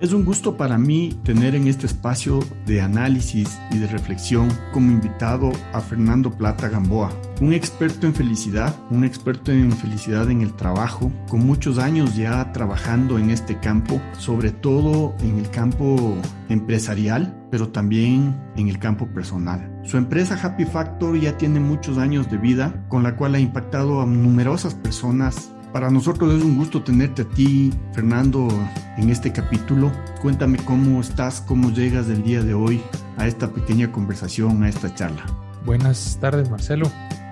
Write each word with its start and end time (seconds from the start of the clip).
Es 0.00 0.14
un 0.14 0.24
gusto 0.24 0.56
para 0.56 0.78
mí 0.78 1.14
tener 1.24 1.54
en 1.54 1.66
este 1.66 1.84
espacio 1.84 2.40
de 2.64 2.80
análisis 2.80 3.60
y 3.70 3.76
de 3.76 3.86
reflexión 3.86 4.48
como 4.72 4.90
invitado 4.90 5.52
a 5.74 5.80
Fernando 5.82 6.30
Plata 6.30 6.70
Gamboa, 6.70 7.10
un 7.42 7.52
experto 7.52 8.06
en 8.06 8.14
felicidad, 8.14 8.74
un 8.90 9.04
experto 9.04 9.52
en 9.52 9.70
felicidad 9.72 10.30
en 10.30 10.40
el 10.40 10.54
trabajo, 10.54 11.12
con 11.28 11.44
muchos 11.44 11.76
años 11.76 12.16
ya 12.16 12.50
trabajando 12.52 13.18
en 13.18 13.28
este 13.28 13.60
campo, 13.60 14.00
sobre 14.16 14.52
todo 14.52 15.14
en 15.20 15.38
el 15.38 15.50
campo 15.50 16.16
empresarial, 16.48 17.36
pero 17.50 17.68
también 17.68 18.34
en 18.56 18.68
el 18.68 18.78
campo 18.78 19.06
personal. 19.06 19.82
Su 19.84 19.98
empresa 19.98 20.38
Happy 20.42 20.64
Factor 20.64 21.20
ya 21.20 21.36
tiene 21.36 21.60
muchos 21.60 21.98
años 21.98 22.30
de 22.30 22.38
vida, 22.38 22.86
con 22.88 23.02
la 23.02 23.16
cual 23.16 23.34
ha 23.34 23.38
impactado 23.38 24.00
a 24.00 24.06
numerosas 24.06 24.74
personas 24.74 25.52
para 25.72 25.90
nosotros 25.90 26.34
es 26.34 26.42
un 26.42 26.56
gusto 26.56 26.82
tenerte 26.82 27.22
a 27.22 27.24
ti, 27.28 27.72
Fernando, 27.92 28.48
en 28.96 29.10
este 29.10 29.32
capítulo. 29.32 29.92
Cuéntame 30.20 30.58
cómo 30.58 31.00
estás, 31.00 31.40
cómo 31.40 31.70
llegas 31.70 32.08
del 32.08 32.22
día 32.22 32.42
de 32.42 32.54
hoy 32.54 32.82
a 33.16 33.26
esta 33.26 33.50
pequeña 33.50 33.92
conversación, 33.92 34.62
a 34.62 34.68
esta 34.68 34.94
charla. 34.94 35.24
Buenas 35.64 36.18
tardes, 36.20 36.50
Marcelo. 36.50 36.90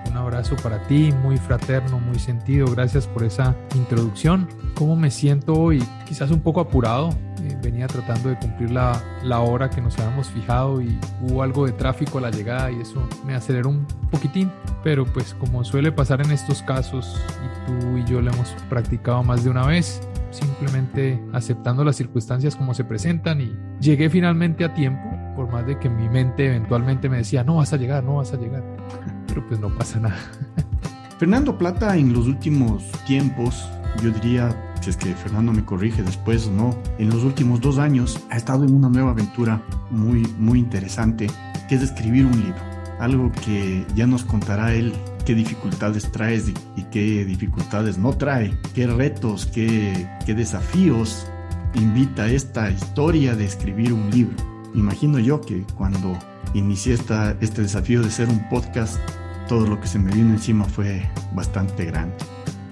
Un 0.09 0.17
abrazo 0.17 0.55
para 0.63 0.81
ti, 0.87 1.11
muy 1.23 1.37
fraterno, 1.37 1.99
muy 1.99 2.19
sentido. 2.19 2.67
Gracias 2.67 3.07
por 3.07 3.23
esa 3.23 3.55
introducción. 3.75 4.47
¿Cómo 4.75 4.95
me 4.95 5.11
siento 5.11 5.53
hoy? 5.53 5.83
Quizás 6.07 6.31
un 6.31 6.41
poco 6.41 6.61
apurado. 6.61 7.09
Eh, 7.41 7.57
venía 7.61 7.87
tratando 7.87 8.29
de 8.29 8.37
cumplir 8.37 8.71
la, 8.71 9.01
la, 9.23 9.39
hora 9.39 9.69
que 9.69 9.81
nos 9.81 9.97
habíamos 9.99 10.29
fijado 10.29 10.81
y 10.81 10.97
hubo 11.21 11.43
algo 11.43 11.65
de 11.65 11.71
tráfico 11.71 12.17
a 12.17 12.21
la 12.21 12.31
llegada 12.31 12.71
y 12.71 12.81
eso 12.81 13.07
me 13.25 13.35
aceleró 13.35 13.69
un 13.69 13.85
poquitín. 14.11 14.51
Pero 14.83 15.05
pues 15.05 15.33
como 15.33 15.63
suele 15.63 15.91
pasar 15.91 16.21
en 16.21 16.31
estos 16.31 16.61
casos 16.61 17.19
y 17.43 17.65
tú 17.65 17.97
y 17.97 18.05
yo 18.05 18.21
lo 18.21 18.31
hemos 18.31 18.49
practicado 18.69 19.23
más 19.23 19.43
de 19.43 19.49
una 19.49 19.65
vez, 19.65 20.01
simplemente 20.31 21.21
aceptando 21.33 21.83
las 21.83 21.95
circunstancias 21.95 22.55
como 22.55 22.73
se 22.73 22.83
presentan 22.83 23.41
y 23.41 23.55
llegué 23.79 24.09
finalmente 24.09 24.65
a 24.65 24.73
tiempo, 24.73 25.09
por 25.35 25.51
más 25.51 25.65
de 25.65 25.79
que 25.79 25.89
mi 25.89 26.09
mente 26.09 26.47
eventualmente 26.47 27.09
me 27.09 27.17
decía, 27.17 27.43
no 27.43 27.55
vas 27.55 27.73
a 27.73 27.77
llegar, 27.77 28.03
no 28.03 28.15
vas 28.15 28.33
a 28.33 28.37
llegar 28.37 28.63
pero 29.29 29.45
pues 29.47 29.59
no 29.59 29.69
pasa 29.69 29.99
nada. 29.99 30.17
Fernando 31.19 31.57
Plata 31.57 31.95
en 31.95 32.13
los 32.13 32.25
últimos 32.27 32.83
tiempos, 33.05 33.69
yo 34.01 34.09
diría, 34.11 34.68
que 34.97 35.13
Fernando 35.15 35.51
me 35.51 35.65
corrige 35.65 36.03
después 36.03 36.49
no, 36.49 36.77
en 36.97 37.09
los 37.09 37.23
últimos 37.23 37.61
dos 37.61 37.77
años 37.77 38.19
ha 38.29 38.37
estado 38.37 38.63
en 38.63 38.73
una 38.73 38.89
nueva 38.89 39.11
aventura 39.11 39.61
muy, 39.89 40.21
muy 40.37 40.59
interesante, 40.59 41.27
que 41.67 41.75
es 41.75 41.81
escribir 41.81 42.25
un 42.25 42.39
libro. 42.39 42.59
Algo 42.99 43.31
que 43.45 43.85
ya 43.95 44.07
nos 44.07 44.23
contará 44.23 44.73
él 44.73 44.93
qué 45.25 45.35
dificultades 45.35 46.11
traes 46.11 46.51
y, 46.75 46.83
qué 46.85 47.23
dificultades 47.23 47.97
no 47.97 48.13
trae, 48.13 48.57
qué 48.73 48.87
retos, 48.87 49.45
qué, 49.45 50.09
qué 50.25 50.33
desafíos 50.33 51.27
invita 51.75 52.27
esta 52.27 52.71
historia 52.71 53.35
de 53.35 53.45
escribir 53.45 53.93
un 53.93 54.09
libro. 54.09 54.35
Imagino 54.73 55.19
yo 55.19 55.39
que 55.39 55.65
cuando 55.77 56.17
inicié 56.53 56.93
esta, 56.93 57.37
este 57.41 57.61
desafío 57.61 58.01
de 58.01 58.09
ser 58.09 58.27
un 58.27 58.47
podcast, 58.49 58.99
todo 59.47 59.67
lo 59.67 59.79
que 59.79 59.87
se 59.87 59.99
me 59.99 60.11
vino 60.11 60.31
encima 60.31 60.65
fue 60.65 61.07
bastante 61.33 61.85
grande. 61.85 62.15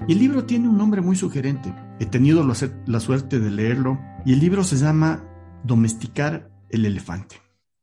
Y 0.08 0.14
el 0.14 0.20
libro 0.20 0.46
tiene 0.46 0.68
un 0.68 0.78
nombre 0.78 1.02
muy 1.02 1.16
sugerente. 1.16 1.72
He 2.00 2.06
tenido 2.06 2.46
la 2.46 3.00
suerte 3.00 3.40
de 3.40 3.50
leerlo 3.50 4.00
y 4.24 4.34
el 4.34 4.40
libro 4.40 4.64
se 4.64 4.76
llama 4.76 5.28
Domesticar 5.64 6.52
el 6.70 6.86
elefante. 6.86 7.38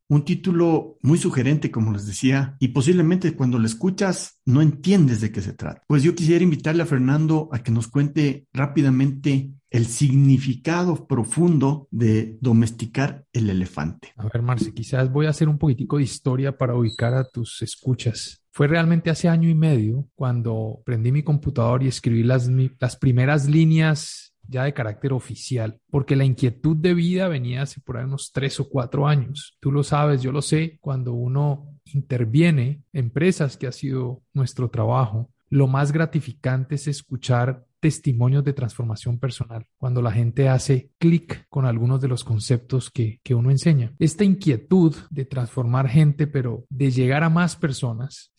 Un 0.09 0.25
título 0.25 0.99
muy 1.03 1.19
sugerente, 1.19 1.71
como 1.71 1.91
les 1.91 2.07
decía, 2.07 2.57
y 2.61 2.69
posiblemente 2.69 3.35
cuando 3.35 3.59
lo 3.59 3.67
escuchas 3.67 4.41
no 4.45 4.63
entiendes 4.63 5.21
de 5.21 5.33
qué 5.33 5.41
se 5.41 5.55
trata. 5.55 5.83
Pues 5.89 6.05
yo 6.05 6.15
quisiera 6.15 6.45
invitarle 6.45 6.83
a 6.85 6.87
Fernando 6.87 7.49
a 7.51 7.63
que 7.63 7.73
nos 7.73 7.89
cuente 7.89 8.47
rápidamente 8.53 9.51
el 9.71 9.87
significado 9.87 11.09
profundo 11.09 11.89
de 11.91 12.39
domesticar 12.41 13.27
el 13.33 13.51
elefante. 13.51 14.13
A 14.17 14.29
ver, 14.29 14.43
Marce, 14.43 14.73
quizás 14.73 15.11
voy 15.11 15.27
a 15.27 15.31
hacer 15.31 15.49
un 15.49 15.59
poquitico 15.59 15.97
de 15.97 16.05
historia 16.05 16.57
para 16.57 16.77
ubicar 16.77 17.15
a 17.15 17.25
tus 17.29 17.63
escuchas. 17.63 18.44
Fue 18.55 18.69
realmente 18.69 19.11
hace 19.11 19.29
año 19.29 19.49
y 19.49 19.55
medio 19.57 20.07
cuando 20.15 20.81
prendí 20.85 21.11
mi 21.11 21.25
computador 21.25 21.83
y 21.83 21.89
escribí 21.89 22.23
las, 22.23 22.49
las 22.79 22.95
primeras 22.95 23.49
líneas 23.49 24.33
ya 24.47 24.63
de 24.63 24.73
carácter 24.73 25.13
oficial, 25.13 25.81
porque 25.91 26.15
la 26.15 26.25
inquietud 26.25 26.77
de 26.77 26.95
vida 26.95 27.27
venía 27.27 27.63
hace 27.63 27.81
por 27.81 27.97
ahí 27.97 28.05
unos 28.05 28.31
tres 28.31 28.61
o 28.61 28.69
cuatro 28.69 29.09
años. 29.09 29.59
Tú 29.59 29.73
lo 29.73 29.83
sabes, 29.83 30.23
yo 30.23 30.31
lo 30.31 30.41
sé, 30.41 30.79
cuando 30.81 31.15
uno 31.15 31.81
interviene, 31.87 32.85
empresas 32.93 33.57
que 33.57 33.67
ha 33.67 33.73
sido 33.73 34.23
nuestro 34.33 34.71
trabajo, 34.71 35.33
lo 35.49 35.67
más 35.67 35.91
gratificante 35.91 36.77
es 36.77 36.87
escuchar 36.87 37.65
testimonios 37.85 38.43
de 38.45 38.55
transformación 38.55 39.19
personal, 39.19 39.67
cuando 39.77 40.01
la 40.01 40.11
gente 40.11 40.49
hace 40.49 40.89
clic 40.97 41.45
con 41.51 41.67
algunos 41.67 42.01
de 42.01 42.09
los 42.09 42.25
conceptos 42.25 42.91
que, 42.91 43.21
que 43.23 43.35
uno 43.35 43.51
enseña. 43.51 43.93
Esta 43.99 44.25
inquietud 44.25 44.97
de 45.11 45.27
transformar 45.27 45.91
gente, 45.91 46.27
pero 46.27 46.65
de 46.71 46.91
llegar 46.91 47.23
a 47.23 47.29
más 47.29 47.57
personas, 47.57 48.33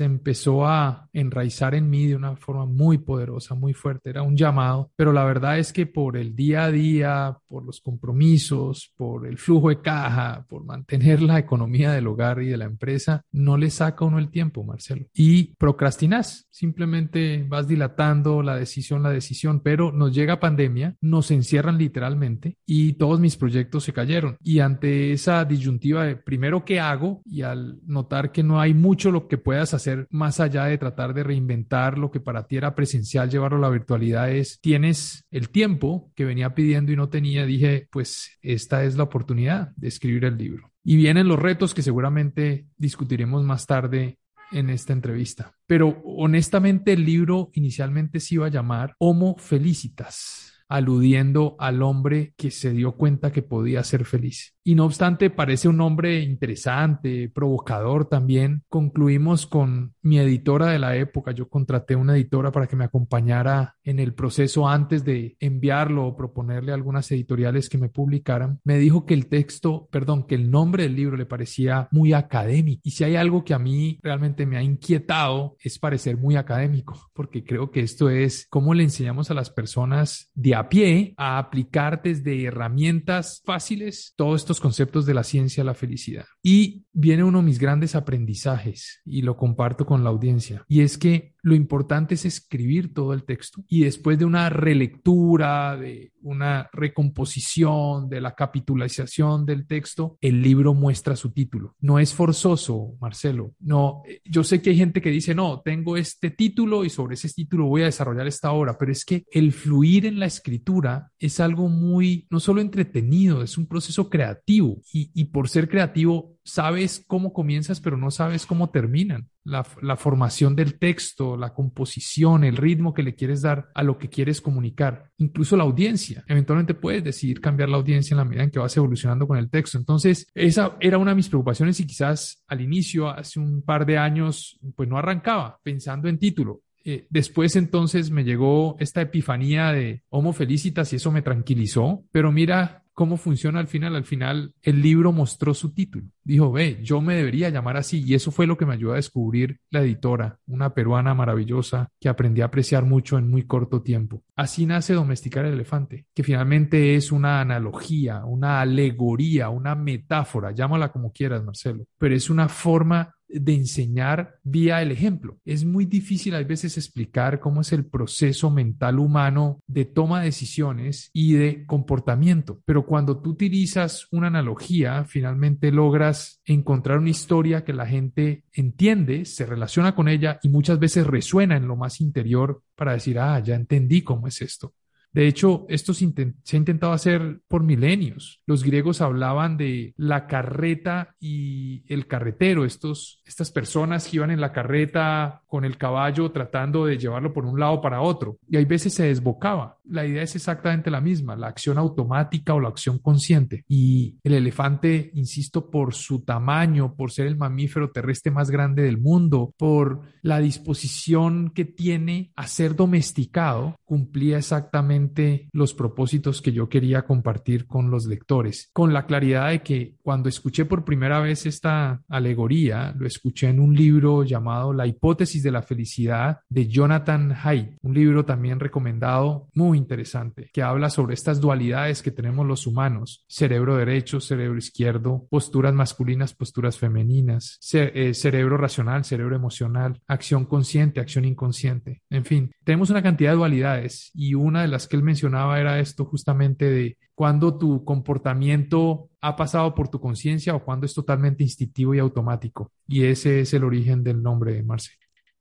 se 0.00 0.06
empezó 0.06 0.66
a 0.66 1.10
enraizar 1.12 1.74
en 1.74 1.90
mí 1.90 2.06
de 2.06 2.16
una 2.16 2.34
forma 2.34 2.64
muy 2.64 2.96
poderosa, 2.96 3.54
muy 3.54 3.74
fuerte. 3.74 4.08
Era 4.08 4.22
un 4.22 4.34
llamado, 4.34 4.90
pero 4.96 5.12
la 5.12 5.24
verdad 5.24 5.58
es 5.58 5.74
que 5.74 5.84
por 5.84 6.16
el 6.16 6.34
día 6.34 6.64
a 6.64 6.70
día, 6.70 7.36
por 7.46 7.66
los 7.66 7.82
compromisos, 7.82 8.94
por 8.96 9.26
el 9.26 9.36
flujo 9.36 9.68
de 9.68 9.82
caja, 9.82 10.46
por 10.48 10.64
mantener 10.64 11.20
la 11.20 11.38
economía 11.38 11.92
del 11.92 12.06
hogar 12.06 12.40
y 12.40 12.46
de 12.46 12.56
la 12.56 12.64
empresa, 12.64 13.20
no 13.30 13.58
le 13.58 13.68
saca 13.68 14.06
uno 14.06 14.18
el 14.18 14.30
tiempo, 14.30 14.64
Marcelo. 14.64 15.04
Y 15.12 15.54
procrastinas, 15.56 16.46
simplemente 16.50 17.44
vas 17.46 17.68
dilatando 17.68 18.42
la 18.42 18.56
decisión, 18.56 19.02
la 19.02 19.10
decisión, 19.10 19.60
pero 19.60 19.92
nos 19.92 20.14
llega 20.14 20.40
pandemia, 20.40 20.96
nos 21.02 21.30
encierran 21.30 21.76
literalmente 21.76 22.56
y 22.64 22.94
todos 22.94 23.20
mis 23.20 23.36
proyectos 23.36 23.84
se 23.84 23.92
cayeron. 23.92 24.38
Y 24.42 24.60
ante 24.60 25.12
esa 25.12 25.44
disyuntiva 25.44 26.04
de 26.04 26.16
primero 26.16 26.64
qué 26.64 26.80
hago 26.80 27.20
y 27.26 27.42
al 27.42 27.80
notar 27.84 28.32
que 28.32 28.42
no 28.42 28.58
hay 28.62 28.72
mucho 28.72 29.10
lo 29.10 29.28
que 29.28 29.36
puedas 29.36 29.74
hacer, 29.74 29.89
más 30.10 30.40
allá 30.40 30.64
de 30.64 30.78
tratar 30.78 31.14
de 31.14 31.22
reinventar 31.22 31.98
lo 31.98 32.10
que 32.10 32.20
para 32.20 32.46
ti 32.46 32.56
era 32.56 32.74
presencial, 32.74 33.30
llevarlo 33.30 33.58
a 33.58 33.62
la 33.62 33.70
virtualidad, 33.70 34.30
es 34.30 34.58
tienes 34.60 35.24
el 35.30 35.50
tiempo 35.50 36.10
que 36.14 36.24
venía 36.24 36.54
pidiendo 36.54 36.92
y 36.92 36.96
no 36.96 37.08
tenía, 37.08 37.46
dije, 37.46 37.88
pues 37.90 38.38
esta 38.42 38.84
es 38.84 38.96
la 38.96 39.04
oportunidad 39.04 39.72
de 39.76 39.88
escribir 39.88 40.24
el 40.24 40.36
libro. 40.36 40.70
Y 40.82 40.96
vienen 40.96 41.28
los 41.28 41.38
retos 41.38 41.74
que 41.74 41.82
seguramente 41.82 42.66
discutiremos 42.76 43.44
más 43.44 43.66
tarde 43.66 44.18
en 44.52 44.70
esta 44.70 44.92
entrevista. 44.92 45.52
Pero 45.66 46.00
honestamente 46.04 46.92
el 46.92 47.04
libro 47.04 47.50
inicialmente 47.54 48.20
se 48.20 48.36
iba 48.36 48.46
a 48.46 48.50
llamar 48.50 48.94
Homo 48.98 49.36
Felicitas 49.38 50.50
aludiendo 50.70 51.56
al 51.58 51.82
hombre 51.82 52.32
que 52.36 52.52
se 52.52 52.70
dio 52.70 52.92
cuenta 52.92 53.32
que 53.32 53.42
podía 53.42 53.82
ser 53.82 54.04
feliz. 54.04 54.54
Y 54.70 54.76
no 54.76 54.84
obstante, 54.84 55.30
parece 55.30 55.66
un 55.66 55.78
nombre 55.78 56.20
interesante, 56.20 57.28
provocador 57.28 58.04
también. 58.04 58.62
Concluimos 58.68 59.44
con 59.48 59.96
mi 60.00 60.20
editora 60.20 60.68
de 60.68 60.78
la 60.78 60.94
época. 60.94 61.32
Yo 61.32 61.48
contraté 61.48 61.96
una 61.96 62.14
editora 62.14 62.52
para 62.52 62.68
que 62.68 62.76
me 62.76 62.84
acompañara 62.84 63.74
en 63.82 63.98
el 63.98 64.14
proceso 64.14 64.68
antes 64.68 65.04
de 65.04 65.36
enviarlo 65.40 66.06
o 66.06 66.16
proponerle 66.16 66.72
algunas 66.72 67.10
editoriales 67.10 67.68
que 67.68 67.78
me 67.78 67.88
publicaran. 67.88 68.60
Me 68.62 68.78
dijo 68.78 69.06
que 69.06 69.14
el 69.14 69.26
texto, 69.26 69.88
perdón, 69.90 70.24
que 70.28 70.36
el 70.36 70.52
nombre 70.52 70.84
del 70.84 70.94
libro 70.94 71.16
le 71.16 71.26
parecía 71.26 71.88
muy 71.90 72.12
académico. 72.12 72.82
Y 72.84 72.92
si 72.92 73.02
hay 73.02 73.16
algo 73.16 73.42
que 73.42 73.54
a 73.54 73.58
mí 73.58 73.98
realmente 74.04 74.46
me 74.46 74.56
ha 74.56 74.62
inquietado 74.62 75.56
es 75.58 75.80
parecer 75.80 76.16
muy 76.16 76.36
académico, 76.36 77.10
porque 77.12 77.42
creo 77.42 77.72
que 77.72 77.80
esto 77.80 78.08
es 78.08 78.46
cómo 78.48 78.72
le 78.72 78.84
enseñamos 78.84 79.32
a 79.32 79.34
las 79.34 79.50
personas 79.50 80.30
de 80.34 80.54
a 80.54 80.68
pie 80.68 81.14
a 81.16 81.38
aplicar 81.38 82.02
desde 82.04 82.44
herramientas 82.44 83.42
fáciles 83.44 84.14
todos 84.14 84.42
estos 84.42 84.59
conceptos 84.60 85.06
de 85.06 85.14
la 85.14 85.24
ciencia 85.24 85.62
a 85.62 85.66
la 85.66 85.74
felicidad. 85.74 86.26
Y 86.42 86.84
viene 86.92 87.24
uno 87.24 87.38
de 87.38 87.44
mis 87.44 87.58
grandes 87.58 87.94
aprendizajes 87.94 89.00
y 89.04 89.22
lo 89.22 89.36
comparto 89.36 89.86
con 89.86 90.04
la 90.04 90.10
audiencia. 90.10 90.64
Y 90.68 90.82
es 90.82 90.98
que 90.98 91.34
lo 91.42 91.54
importante 91.54 92.14
es 92.14 92.24
escribir 92.24 92.92
todo 92.92 93.12
el 93.12 93.24
texto 93.24 93.64
y 93.68 93.84
después 93.84 94.18
de 94.18 94.24
una 94.24 94.48
relectura, 94.48 95.76
de 95.76 96.12
una 96.22 96.68
recomposición, 96.72 98.08
de 98.08 98.20
la 98.20 98.34
capitalización 98.34 99.46
del 99.46 99.66
texto, 99.66 100.18
el 100.20 100.42
libro 100.42 100.74
muestra 100.74 101.16
su 101.16 101.32
título. 101.32 101.76
No 101.80 101.98
es 101.98 102.14
forzoso, 102.14 102.94
Marcelo. 103.00 103.52
No, 103.60 104.02
yo 104.24 104.44
sé 104.44 104.60
que 104.60 104.70
hay 104.70 104.76
gente 104.76 105.00
que 105.00 105.10
dice, 105.10 105.34
no, 105.34 105.60
tengo 105.60 105.96
este 105.96 106.30
título 106.30 106.84
y 106.84 106.90
sobre 106.90 107.14
ese 107.14 107.28
título 107.28 107.66
voy 107.66 107.82
a 107.82 107.86
desarrollar 107.86 108.26
esta 108.26 108.52
obra, 108.52 108.76
pero 108.78 108.92
es 108.92 109.04
que 109.04 109.24
el 109.32 109.52
fluir 109.52 110.06
en 110.06 110.18
la 110.18 110.26
escritura 110.26 111.10
es 111.18 111.40
algo 111.40 111.68
muy, 111.68 112.26
no 112.30 112.40
solo 112.40 112.60
entretenido, 112.60 113.42
es 113.42 113.56
un 113.58 113.66
proceso 113.66 114.08
creativo 114.08 114.80
y, 114.92 115.10
y 115.14 115.26
por 115.26 115.48
ser 115.48 115.68
creativo 115.68 116.39
sabes 116.44 117.04
cómo 117.06 117.32
comienzas, 117.32 117.80
pero 117.80 117.96
no 117.96 118.10
sabes 118.10 118.46
cómo 118.46 118.70
terminan. 118.70 119.28
La, 119.42 119.64
formación 119.96 120.54
del 120.54 120.78
texto, 120.78 121.36
la 121.36 121.54
composición, 121.54 122.44
el 122.44 122.56
ritmo 122.56 122.94
que 122.94 123.02
le 123.02 123.14
quieres 123.14 123.42
dar 123.42 123.70
a 123.74 123.82
lo 123.82 123.98
que 123.98 124.08
quieres 124.08 124.40
comunicar, 124.40 125.10
incluso 125.16 125.56
la 125.56 125.64
audiencia. 125.64 126.24
Eventualmente 126.28 126.74
puedes 126.74 127.02
decidir 127.02 127.40
cambiar 127.40 127.68
la 127.68 127.78
audiencia 127.78 128.14
en 128.14 128.18
la 128.18 128.24
medida 128.24 128.44
en 128.44 128.50
que 128.50 128.58
vas 128.58 128.76
evolucionando 128.76 129.26
con 129.26 129.38
el 129.38 129.50
texto. 129.50 129.78
Entonces, 129.78 130.26
esa 130.34 130.76
era 130.80 130.98
una 130.98 131.12
de 131.12 131.16
mis 131.16 131.28
preocupaciones 131.28 131.80
y 131.80 131.86
quizás 131.86 132.44
al 132.46 132.60
inicio, 132.60 133.08
hace 133.08 133.40
un 133.40 133.62
par 133.62 133.86
de 133.86 133.98
años, 133.98 134.58
pues 134.76 134.88
no 134.88 134.98
arrancaba 134.98 135.58
pensando 135.62 136.08
en 136.08 136.18
título 136.18 136.62
eh, 136.84 137.06
después 137.10 137.56
entonces 137.56 138.10
me 138.10 138.24
llegó 138.24 138.76
esta 138.78 139.00
epifanía 139.02 139.72
de 139.72 140.02
Homo 140.08 140.32
Felicitas 140.32 140.92
y 140.92 140.96
eso 140.96 141.10
me 141.12 141.22
tranquilizó, 141.22 142.04
pero 142.10 142.32
mira 142.32 142.84
cómo 143.00 143.16
funciona 143.16 143.60
al 143.60 143.66
final. 143.66 143.96
Al 143.96 144.04
final 144.04 144.52
el 144.60 144.82
libro 144.82 145.10
mostró 145.10 145.54
su 145.54 145.72
título. 145.72 146.04
Dijo, 146.22 146.52
ve, 146.52 146.80
yo 146.82 147.00
me 147.00 147.14
debería 147.14 147.48
llamar 147.48 147.78
así 147.78 148.04
y 148.04 148.12
eso 148.12 148.30
fue 148.30 148.46
lo 148.46 148.58
que 148.58 148.66
me 148.66 148.74
ayudó 148.74 148.92
a 148.92 148.96
descubrir 148.96 149.58
la 149.70 149.80
editora, 149.80 150.38
una 150.46 150.74
peruana 150.74 151.14
maravillosa 151.14 151.88
que 151.98 152.10
aprendí 152.10 152.42
a 152.42 152.46
apreciar 152.46 152.84
mucho 152.84 153.16
en 153.16 153.30
muy 153.30 153.44
corto 153.44 153.80
tiempo. 153.80 154.22
Así 154.36 154.66
nace 154.66 154.92
Domesticar 154.92 155.46
el 155.46 155.54
Elefante, 155.54 156.04
que 156.14 156.22
finalmente 156.22 156.94
es 156.94 157.10
una 157.10 157.40
analogía, 157.40 158.26
una 158.26 158.60
alegoría, 158.60 159.48
una 159.48 159.74
metáfora, 159.74 160.52
llámala 160.52 160.92
como 160.92 161.10
quieras, 161.10 161.42
Marcelo, 161.42 161.86
pero 161.96 162.14
es 162.14 162.28
una 162.28 162.50
forma 162.50 163.14
de 163.32 163.54
enseñar 163.54 164.38
vía 164.42 164.82
el 164.82 164.90
ejemplo. 164.90 165.38
Es 165.44 165.64
muy 165.64 165.86
difícil 165.86 166.34
a 166.34 166.42
veces 166.42 166.76
explicar 166.76 167.40
cómo 167.40 167.60
es 167.60 167.72
el 167.72 167.86
proceso 167.86 168.50
mental 168.50 168.98
humano 168.98 169.60
de 169.66 169.84
toma 169.84 170.20
de 170.20 170.26
decisiones 170.26 171.10
y 171.12 171.34
de 171.34 171.66
comportamiento, 171.66 172.60
pero 172.64 172.86
cuando 172.86 173.20
tú 173.20 173.30
utilizas 173.30 174.06
una 174.10 174.28
analogía, 174.28 175.04
finalmente 175.04 175.70
logras 175.70 176.40
encontrar 176.44 176.98
una 176.98 177.10
historia 177.10 177.64
que 177.64 177.72
la 177.72 177.86
gente 177.86 178.44
entiende, 178.52 179.24
se 179.24 179.46
relaciona 179.46 179.94
con 179.94 180.08
ella 180.08 180.38
y 180.42 180.48
muchas 180.48 180.78
veces 180.78 181.06
resuena 181.06 181.56
en 181.56 181.68
lo 181.68 181.76
más 181.76 182.00
interior 182.00 182.62
para 182.74 182.92
decir, 182.92 183.18
ah, 183.18 183.38
ya 183.40 183.54
entendí 183.54 184.02
cómo 184.02 184.26
es 184.26 184.40
esto. 184.42 184.74
De 185.12 185.26
hecho, 185.26 185.66
esto 185.68 185.92
se, 185.92 186.04
ha 186.04 186.56
intentado 186.56 186.92
hacer 186.92 187.40
por 187.48 187.64
milenios. 187.64 188.40
Los 188.46 188.62
griegos 188.62 189.00
hablaban 189.00 189.56
de 189.56 189.92
la 189.96 190.26
carreta 190.26 191.16
y 191.18 191.82
el 191.92 192.06
carretero, 192.06 192.64
estos, 192.64 193.20
estas 193.26 193.50
personas 193.50 194.06
que 194.06 194.16
iban 194.16 194.30
en 194.30 194.40
la 194.40 194.52
carreta 194.52 195.42
con 195.46 195.64
el 195.64 195.76
caballo 195.76 196.30
tratando 196.30 196.86
de 196.86 196.98
llevarlo 196.98 197.32
por 197.32 197.44
un 197.44 197.58
lado 197.58 197.80
para 197.80 198.02
otro. 198.02 198.38
Y 198.48 198.56
hay 198.56 198.64
veces 198.64 198.94
se 198.94 199.06
desbocaba. 199.06 199.78
La 199.90 200.06
idea 200.06 200.22
es 200.22 200.36
exactamente 200.36 200.90
la 200.90 201.00
misma, 201.00 201.36
la 201.36 201.48
acción 201.48 201.78
automática 201.78 202.54
o 202.54 202.60
la 202.60 202.68
acción 202.68 202.98
consciente. 202.98 203.64
Y 203.68 204.18
el 204.22 204.34
elefante, 204.34 205.10
insisto, 205.14 205.70
por 205.70 205.94
su 205.94 206.20
tamaño, 206.24 206.94
por 206.94 207.10
ser 207.10 207.26
el 207.26 207.36
mamífero 207.36 207.90
terrestre 207.90 208.30
más 208.30 208.50
grande 208.50 208.82
del 208.82 208.98
mundo, 208.98 209.52
por 209.58 210.02
la 210.22 210.38
disposición 210.38 211.50
que 211.50 211.64
tiene 211.64 212.32
a 212.36 212.46
ser 212.46 212.76
domesticado, 212.76 213.76
cumplía 213.84 214.38
exactamente 214.38 215.48
los 215.52 215.74
propósitos 215.74 216.40
que 216.40 216.52
yo 216.52 216.68
quería 216.68 217.02
compartir 217.02 217.66
con 217.66 217.90
los 217.90 218.06
lectores, 218.06 218.70
con 218.72 218.92
la 218.92 219.06
claridad 219.06 219.50
de 219.50 219.62
que 219.62 219.96
cuando 220.02 220.28
escuché 220.28 220.64
por 220.64 220.84
primera 220.84 221.20
vez 221.20 221.46
esta 221.46 222.02
alegoría, 222.08 222.94
lo 222.96 223.06
escuché 223.06 223.48
en 223.48 223.60
un 223.60 223.74
libro 223.74 224.22
llamado 224.22 224.72
La 224.72 224.86
hipótesis 224.86 225.42
de 225.42 225.50
la 225.50 225.62
felicidad 225.62 226.38
de 226.48 226.68
Jonathan 226.68 227.34
Haidt, 227.42 227.76
un 227.82 227.94
libro 227.94 228.24
también 228.24 228.60
recomendado 228.60 229.48
muy 229.54 229.79
interesante, 229.80 230.50
que 230.52 230.62
habla 230.62 230.90
sobre 230.90 231.14
estas 231.14 231.40
dualidades 231.40 232.02
que 232.02 232.10
tenemos 232.10 232.46
los 232.46 232.66
humanos, 232.66 233.24
cerebro 233.28 233.76
derecho, 233.76 234.20
cerebro 234.20 234.58
izquierdo, 234.58 235.26
posturas 235.30 235.74
masculinas, 235.74 236.34
posturas 236.34 236.78
femeninas, 236.78 237.58
eh, 237.72 238.14
cerebro 238.14 238.56
racional, 238.56 239.04
cerebro 239.04 239.34
emocional, 239.34 240.00
acción 240.06 240.44
consciente, 240.44 241.00
acción 241.00 241.24
inconsciente, 241.24 242.02
en 242.10 242.24
fin, 242.24 242.52
tenemos 242.64 242.90
una 242.90 243.02
cantidad 243.02 243.30
de 243.30 243.36
dualidades 243.36 244.10
y 244.14 244.34
una 244.34 244.62
de 244.62 244.68
las 244.68 244.86
que 244.86 244.96
él 244.96 245.02
mencionaba 245.02 245.60
era 245.60 245.80
esto 245.80 246.04
justamente 246.04 246.70
de 246.70 246.98
cuando 247.14 247.58
tu 247.58 247.84
comportamiento 247.84 249.10
ha 249.20 249.36
pasado 249.36 249.74
por 249.74 249.88
tu 249.88 250.00
conciencia 250.00 250.54
o 250.54 250.64
cuando 250.64 250.86
es 250.86 250.94
totalmente 250.94 251.42
instintivo 251.42 251.94
y 251.94 251.98
automático. 251.98 252.72
Y 252.88 253.04
ese 253.04 253.40
es 253.40 253.52
el 253.52 253.64
origen 253.64 254.02
del 254.02 254.22
nombre 254.22 254.54
de 254.54 254.62
Marce. 254.62 254.92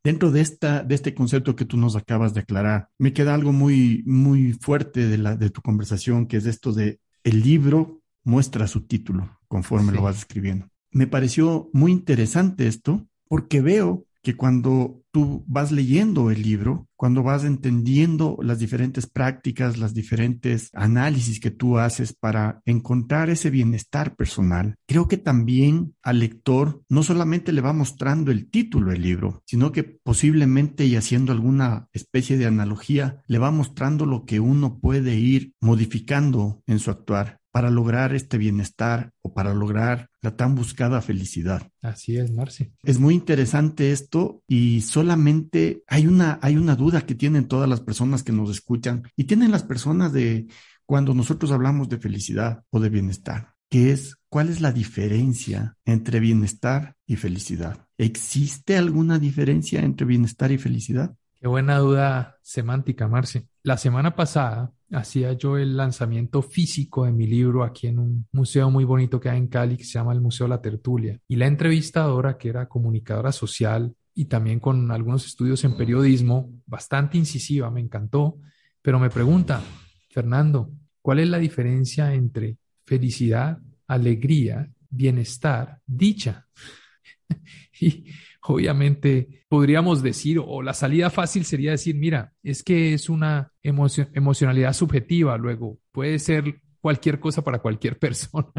Dentro 0.04 0.32
de, 0.32 0.42
esta, 0.42 0.84
de 0.84 0.96
este 0.96 1.14
concepto 1.14 1.56
que 1.56 1.66
tú 1.66 1.78
nos 1.78 1.96
acabas 1.96 2.34
de 2.34 2.42
aclarar, 2.42 2.90
me 2.98 3.14
queda 3.14 3.34
algo 3.34 3.52
muy, 3.52 4.04
muy 4.06 4.54
fuerte 4.54 5.08
de, 5.08 5.18
la, 5.18 5.36
de 5.36 5.50
tu 5.50 5.62
conversación, 5.62 6.26
que 6.26 6.38
es 6.38 6.46
esto 6.46 6.72
de 6.72 7.00
el 7.24 7.42
libro 7.42 8.02
muestra 8.24 8.68
su 8.68 8.82
título 8.82 9.40
conforme 9.48 9.92
lo 9.92 10.04
vas 10.04 10.20
escribiendo. 10.20 10.70
Me 10.92 11.08
pareció 11.08 11.70
muy 11.74 11.92
interesante 11.92 12.68
esto 12.68 13.08
porque 13.28 13.62
veo 13.62 14.06
que 14.22 14.36
cuando 14.36 15.02
tú 15.12 15.44
vas 15.48 15.72
leyendo 15.72 16.30
el 16.30 16.42
libro, 16.42 16.88
cuando 16.96 17.24
vas 17.24 17.44
entendiendo 17.44 18.38
las 18.42 18.60
diferentes 18.60 19.08
prácticas, 19.08 19.78
las 19.78 19.94
diferentes 19.94 20.70
análisis 20.74 21.40
que 21.40 21.52
tú 21.52 21.78
haces 21.78 22.14
para 22.14 22.62
encontrar 22.66 23.30
ese 23.30 23.50
bienestar 23.50 24.16
personal, 24.16 24.76
creo 24.88 25.08
que 25.08 25.18
también 25.18 25.96
al 26.04 26.20
lector 26.20 26.84
no 26.90 27.04
solamente 27.04 27.54
le 27.54 27.62
va 27.62 27.74
mostrando 27.74 28.32
el 28.32 28.50
título 28.50 28.92
del 28.92 29.02
libro, 29.02 29.42
sino 29.46 29.72
que 29.72 29.84
posiblemente 29.84 30.86
y 30.86 30.96
haciendo 30.96 31.32
alguna 31.32 31.88
especie 31.94 32.38
de 32.38 32.46
analogía, 32.46 33.22
le 33.28 33.40
va 33.40 33.52
mostrando 33.52 34.06
lo 34.06 34.26
que 34.26 34.40
uno 34.40 34.80
puede 34.80 35.16
ir 35.16 35.54
modificando 35.62 36.62
en 36.68 36.80
su 36.80 36.92
actuar 36.92 37.39
para 37.52 37.70
lograr 37.70 38.14
este 38.14 38.38
bienestar 38.38 39.12
o 39.22 39.34
para 39.34 39.54
lograr 39.54 40.10
la 40.22 40.36
tan 40.36 40.56
buscada 40.56 41.02
felicidad. 41.02 41.70
Así 41.82 42.18
es, 42.18 42.32
Marci. 42.32 42.72
Es 42.84 43.00
muy 43.00 43.16
interesante 43.16 43.92
esto 43.92 44.44
y 44.48 44.82
solamente 44.82 45.84
hay 45.88 46.08
una, 46.08 46.40
hay 46.42 46.58
una 46.58 46.76
duda 46.76 47.02
que 47.02 47.16
tienen 47.16 47.48
todas 47.48 47.70
las 47.70 47.82
personas 47.82 48.24
que 48.24 48.32
nos 48.32 48.50
escuchan 48.50 49.04
y 49.16 49.24
tienen 49.26 49.52
las 49.52 49.64
personas 49.64 50.14
de 50.14 50.48
cuando 50.86 51.14
nosotros 51.14 51.52
hablamos 51.52 51.88
de 51.90 52.00
felicidad 52.00 52.64
o 52.72 52.80
de 52.80 52.90
bienestar, 52.90 53.54
que 53.70 53.92
es 53.92 54.18
cuál 54.28 54.50
es 54.50 54.62
la 54.62 54.72
diferencia 54.72 55.78
entre 55.86 56.20
bienestar 56.20 56.96
y 57.06 57.16
felicidad. 57.16 57.86
¿Existe 57.98 58.78
alguna 58.78 59.20
diferencia 59.20 59.82
entre 59.82 60.06
bienestar 60.08 60.52
y 60.52 60.58
felicidad? 60.58 61.16
Qué 61.42 61.48
buena 61.48 61.78
duda 61.78 62.38
semántica, 62.42 63.08
Marci. 63.08 63.48
La 63.64 63.78
semana 63.78 64.14
pasada 64.14 64.74
hacía 64.92 65.32
yo 65.32 65.58
el 65.58 65.78
lanzamiento 65.78 66.42
físico 66.42 67.06
de 67.06 67.14
mi 67.14 67.28
libro 67.28 67.64
aquí 67.64 67.88
en 67.88 68.00
un 68.00 68.28
museo 68.34 68.70
muy 68.70 68.84
bonito 68.84 69.22
que 69.22 69.30
hay 69.30 69.38
en 69.38 69.48
Cali 69.48 69.78
que 69.78 69.86
se 69.86 69.94
llama 69.94 70.12
el 70.12 70.20
Museo 70.20 70.50
La 70.50 70.62
Tertulia. 70.62 71.18
Y 71.30 71.38
la 71.38 71.48
entrevistadora, 71.48 72.38
que 72.38 72.50
era 72.50 72.68
comunicadora 72.68 73.32
social 73.32 73.96
y 74.14 74.26
también 74.26 74.60
con 74.60 74.92
algunos 74.92 75.26
estudios 75.26 75.64
en 75.64 75.78
periodismo, 75.78 76.52
bastante 76.66 77.18
incisiva, 77.18 77.72
me 77.72 77.80
encantó, 77.80 78.40
pero 78.82 79.00
me 79.00 79.10
pregunta, 79.10 79.62
Fernando, 80.10 80.74
¿cuál 81.02 81.20
es 81.20 81.30
la 81.30 81.38
diferencia 81.38 82.14
entre 82.14 82.58
felicidad, 82.86 83.60
alegría, 83.88 84.70
bienestar, 84.90 85.80
dicha? 85.86 86.48
y 87.80 88.08
obviamente 88.50 89.44
podríamos 89.48 90.02
decir, 90.02 90.42
o 90.44 90.64
la 90.64 90.74
salida 90.74 91.12
fácil 91.12 91.46
sería 91.46 91.72
decir, 91.72 91.96
mira, 91.96 92.34
es 92.42 92.64
que 92.64 92.94
es 92.94 93.08
una 93.08 93.52
emocionalidad 93.62 94.74
subjetiva, 94.74 95.38
luego 95.38 95.78
puede 95.92 96.18
ser 96.18 96.60
cualquier 96.82 97.20
cosa 97.20 97.44
para 97.44 97.60
cualquier 97.60 98.00
persona. 98.00 98.52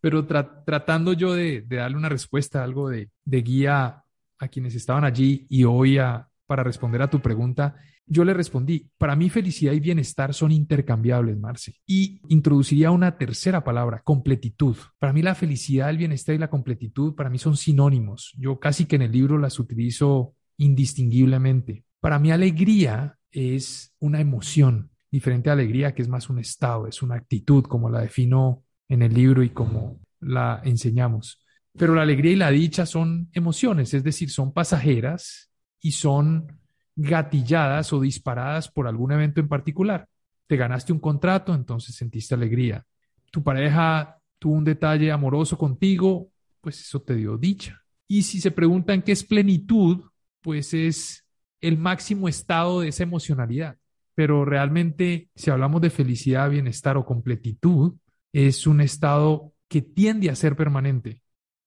Pero 0.00 0.24
tratando 0.26 1.14
yo 1.14 1.34
de, 1.34 1.62
darle 1.62 1.96
una 1.96 2.08
respuesta, 2.08 2.62
algo 2.62 2.88
de, 2.88 3.10
de, 3.24 3.42
guía 3.42 4.04
a 4.38 4.48
quienes 4.48 4.76
estaban 4.76 5.04
allí 5.04 5.46
y 5.48 5.64
hoy 5.64 5.98
a, 5.98 6.28
para 6.46 6.62
responder 6.62 7.02
a 7.02 7.10
tu 7.10 7.20
pregunta, 7.20 7.74
yo 8.06 8.24
le 8.24 8.34
respondí, 8.34 8.90
para 8.98 9.16
mí 9.16 9.30
felicidad 9.30 9.72
y 9.72 9.80
bienestar 9.80 10.34
son 10.34 10.52
intercambiables, 10.52 11.38
Marce. 11.38 11.74
Y 11.86 12.20
introduciría 12.28 12.90
una 12.90 13.16
tercera 13.16 13.64
palabra, 13.64 14.02
completitud. 14.04 14.76
Para 14.98 15.12
mí 15.12 15.22
la 15.22 15.34
felicidad, 15.34 15.90
el 15.90 15.98
bienestar 15.98 16.34
y 16.34 16.38
la 16.38 16.50
completitud, 16.50 17.14
para 17.14 17.30
mí 17.30 17.38
son 17.38 17.56
sinónimos. 17.56 18.32
Yo 18.38 18.58
casi 18.58 18.86
que 18.86 18.96
en 18.96 19.02
el 19.02 19.12
libro 19.12 19.38
las 19.38 19.58
utilizo 19.58 20.34
indistinguiblemente. 20.58 21.84
Para 22.00 22.18
mí 22.18 22.30
alegría 22.30 23.18
es 23.30 23.94
una 23.98 24.20
emoción, 24.20 24.90
diferente 25.10 25.50
a 25.50 25.54
alegría 25.54 25.94
que 25.94 26.02
es 26.02 26.08
más 26.08 26.28
un 26.28 26.38
estado, 26.38 26.86
es 26.86 27.02
una 27.02 27.16
actitud, 27.16 27.64
como 27.64 27.88
la 27.88 28.00
defino 28.00 28.64
en 28.88 29.02
el 29.02 29.14
libro 29.14 29.42
y 29.42 29.50
como 29.50 30.00
la 30.20 30.60
enseñamos. 30.64 31.44
Pero 31.78 31.94
la 31.94 32.02
alegría 32.02 32.32
y 32.32 32.36
la 32.36 32.50
dicha 32.50 32.84
son 32.84 33.30
emociones, 33.32 33.94
es 33.94 34.04
decir, 34.04 34.30
son 34.30 34.52
pasajeras 34.52 35.50
y 35.80 35.92
son 35.92 36.61
gatilladas 36.96 37.92
o 37.92 38.00
disparadas 38.00 38.68
por 38.68 38.86
algún 38.86 39.12
evento 39.12 39.40
en 39.40 39.48
particular. 39.48 40.08
Te 40.46 40.56
ganaste 40.56 40.92
un 40.92 40.98
contrato, 40.98 41.54
entonces 41.54 41.94
sentiste 41.94 42.34
alegría. 42.34 42.84
Tu 43.30 43.42
pareja 43.42 44.18
tuvo 44.38 44.54
un 44.54 44.64
detalle 44.64 45.10
amoroso 45.10 45.56
contigo, 45.56 46.28
pues 46.60 46.80
eso 46.80 47.00
te 47.00 47.14
dio 47.14 47.38
dicha. 47.38 47.82
Y 48.08 48.22
si 48.22 48.40
se 48.40 48.50
preguntan 48.50 49.02
qué 49.02 49.12
es 49.12 49.24
plenitud, 49.24 50.04
pues 50.42 50.74
es 50.74 51.24
el 51.60 51.78
máximo 51.78 52.28
estado 52.28 52.80
de 52.80 52.88
esa 52.88 53.04
emocionalidad. 53.04 53.78
Pero 54.14 54.44
realmente, 54.44 55.30
si 55.34 55.50
hablamos 55.50 55.80
de 55.80 55.90
felicidad, 55.90 56.50
bienestar 56.50 56.96
o 56.96 57.06
completitud, 57.06 57.94
es 58.32 58.66
un 58.66 58.80
estado 58.80 59.52
que 59.68 59.80
tiende 59.80 60.28
a 60.28 60.34
ser 60.34 60.54
permanente. 60.56 61.22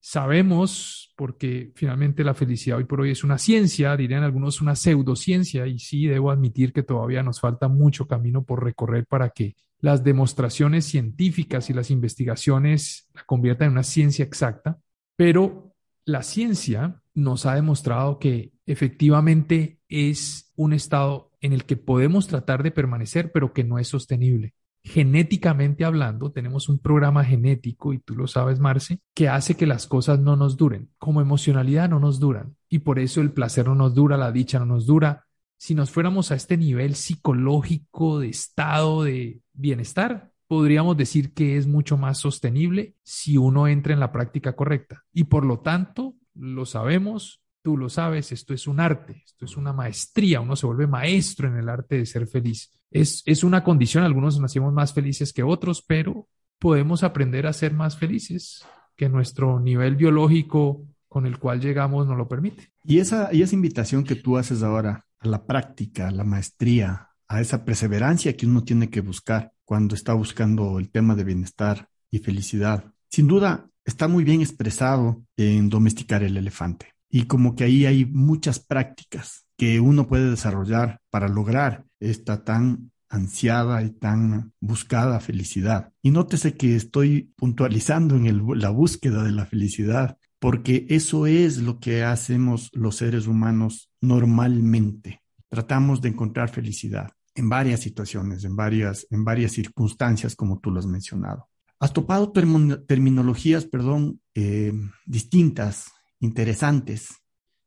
Sabemos, 0.08 1.12
porque 1.16 1.72
finalmente 1.74 2.22
la 2.22 2.32
felicidad 2.32 2.78
hoy 2.78 2.84
por 2.84 3.00
hoy 3.00 3.10
es 3.10 3.24
una 3.24 3.38
ciencia, 3.38 3.96
dirían 3.96 4.22
algunos 4.22 4.60
una 4.60 4.76
pseudociencia, 4.76 5.66
y 5.66 5.80
sí 5.80 6.06
debo 6.06 6.30
admitir 6.30 6.72
que 6.72 6.84
todavía 6.84 7.24
nos 7.24 7.40
falta 7.40 7.66
mucho 7.66 8.06
camino 8.06 8.44
por 8.44 8.62
recorrer 8.62 9.04
para 9.08 9.30
que 9.30 9.56
las 9.80 10.04
demostraciones 10.04 10.84
científicas 10.84 11.70
y 11.70 11.72
las 11.72 11.90
investigaciones 11.90 13.08
la 13.14 13.24
conviertan 13.24 13.66
en 13.66 13.72
una 13.72 13.82
ciencia 13.82 14.24
exacta, 14.24 14.78
pero 15.16 15.74
la 16.04 16.22
ciencia 16.22 17.02
nos 17.12 17.44
ha 17.44 17.56
demostrado 17.56 18.20
que 18.20 18.52
efectivamente 18.64 19.80
es 19.88 20.52
un 20.54 20.72
estado 20.72 21.32
en 21.40 21.52
el 21.52 21.64
que 21.64 21.76
podemos 21.76 22.28
tratar 22.28 22.62
de 22.62 22.70
permanecer, 22.70 23.32
pero 23.32 23.52
que 23.52 23.64
no 23.64 23.80
es 23.80 23.88
sostenible. 23.88 24.54
Genéticamente 24.88 25.84
hablando, 25.84 26.30
tenemos 26.30 26.68
un 26.68 26.78
programa 26.78 27.24
genético, 27.24 27.92
y 27.92 27.98
tú 27.98 28.14
lo 28.14 28.28
sabes, 28.28 28.60
Marce, 28.60 29.00
que 29.14 29.28
hace 29.28 29.56
que 29.56 29.66
las 29.66 29.88
cosas 29.88 30.20
no 30.20 30.36
nos 30.36 30.56
duren. 30.56 30.90
Como 30.96 31.20
emocionalidad 31.20 31.90
no 31.90 31.98
nos 31.98 32.20
duran. 32.20 32.54
Y 32.68 32.78
por 32.78 33.00
eso 33.00 33.20
el 33.20 33.32
placer 33.32 33.66
no 33.66 33.74
nos 33.74 33.94
dura, 33.96 34.16
la 34.16 34.30
dicha 34.30 34.60
no 34.60 34.66
nos 34.66 34.86
dura. 34.86 35.26
Si 35.58 35.74
nos 35.74 35.90
fuéramos 35.90 36.30
a 36.30 36.36
este 36.36 36.56
nivel 36.56 36.94
psicológico 36.94 38.20
de 38.20 38.28
estado 38.28 39.02
de 39.02 39.40
bienestar, 39.54 40.30
podríamos 40.46 40.96
decir 40.96 41.34
que 41.34 41.56
es 41.56 41.66
mucho 41.66 41.96
más 41.96 42.18
sostenible 42.18 42.94
si 43.02 43.38
uno 43.38 43.66
entra 43.66 43.92
en 43.92 43.98
la 43.98 44.12
práctica 44.12 44.54
correcta. 44.54 45.02
Y 45.12 45.24
por 45.24 45.44
lo 45.44 45.58
tanto, 45.58 46.14
lo 46.32 46.64
sabemos, 46.64 47.40
tú 47.66 47.76
lo 47.76 47.88
sabes, 47.88 48.30
esto 48.30 48.54
es 48.54 48.68
un 48.68 48.78
arte, 48.78 49.24
esto 49.26 49.44
es 49.44 49.56
una 49.56 49.72
maestría, 49.72 50.40
uno 50.40 50.54
se 50.54 50.66
vuelve 50.66 50.86
maestro 50.86 51.48
en 51.48 51.56
el 51.56 51.68
arte 51.68 51.96
de 51.96 52.06
ser 52.06 52.28
feliz. 52.28 52.70
Es, 52.92 53.24
es 53.26 53.42
una 53.42 53.64
condición, 53.64 54.04
algunos 54.04 54.38
nacimos 54.38 54.72
más 54.72 54.94
felices 54.94 55.32
que 55.32 55.42
otros, 55.42 55.82
pero 55.84 56.28
podemos 56.60 57.02
aprender 57.02 57.44
a 57.44 57.52
ser 57.52 57.74
más 57.74 57.98
felices 57.98 58.64
que 58.94 59.08
nuestro 59.08 59.58
nivel 59.58 59.96
biológico 59.96 60.84
con 61.08 61.26
el 61.26 61.40
cual 61.40 61.60
llegamos 61.60 62.06
nos 62.06 62.16
lo 62.16 62.28
permite. 62.28 62.70
Y 62.84 63.00
esa, 63.00 63.34
y 63.34 63.42
esa 63.42 63.56
invitación 63.56 64.04
que 64.04 64.14
tú 64.14 64.36
haces 64.36 64.62
ahora 64.62 65.04
a 65.18 65.26
la 65.26 65.44
práctica, 65.44 66.06
a 66.06 66.12
la 66.12 66.22
maestría, 66.22 67.08
a 67.26 67.40
esa 67.40 67.64
perseverancia 67.64 68.36
que 68.36 68.46
uno 68.46 68.62
tiene 68.62 68.90
que 68.90 69.00
buscar 69.00 69.54
cuando 69.64 69.96
está 69.96 70.14
buscando 70.14 70.78
el 70.78 70.88
tema 70.88 71.16
de 71.16 71.24
bienestar 71.24 71.88
y 72.12 72.20
felicidad. 72.20 72.92
Sin 73.10 73.26
duda, 73.26 73.68
está 73.84 74.06
muy 74.06 74.22
bien 74.22 74.40
expresado 74.40 75.24
en 75.36 75.68
domesticar 75.68 76.22
el 76.22 76.36
elefante. 76.36 76.94
Y 77.16 77.22
como 77.22 77.56
que 77.56 77.64
ahí 77.64 77.86
hay 77.86 78.04
muchas 78.04 78.60
prácticas 78.60 79.46
que 79.56 79.80
uno 79.80 80.06
puede 80.06 80.28
desarrollar 80.28 81.00
para 81.08 81.28
lograr 81.28 81.86
esta 81.98 82.44
tan 82.44 82.92
ansiada 83.08 83.82
y 83.82 83.88
tan 83.88 84.52
buscada 84.60 85.18
felicidad. 85.20 85.94
Y 86.02 86.10
nótese 86.10 86.58
que 86.58 86.76
estoy 86.76 87.32
puntualizando 87.36 88.16
en 88.16 88.60
la 88.60 88.68
búsqueda 88.68 89.24
de 89.24 89.32
la 89.32 89.46
felicidad, 89.46 90.18
porque 90.38 90.86
eso 90.90 91.26
es 91.26 91.56
lo 91.56 91.80
que 91.80 92.04
hacemos 92.04 92.68
los 92.74 92.96
seres 92.96 93.26
humanos 93.26 93.90
normalmente. 94.02 95.22
Tratamos 95.48 96.02
de 96.02 96.10
encontrar 96.10 96.50
felicidad 96.50 97.12
en 97.34 97.48
varias 97.48 97.80
situaciones, 97.80 98.44
en 98.44 98.56
varias, 98.56 99.06
en 99.08 99.24
varias 99.24 99.52
circunstancias, 99.52 100.36
como 100.36 100.60
tú 100.60 100.70
lo 100.70 100.80
has 100.80 100.86
mencionado. 100.86 101.48
Has 101.80 101.94
topado 101.94 102.30
terminologías, 102.30 103.64
perdón, 103.64 104.20
eh, 104.34 104.74
distintas, 105.06 105.95
interesantes. 106.20 107.22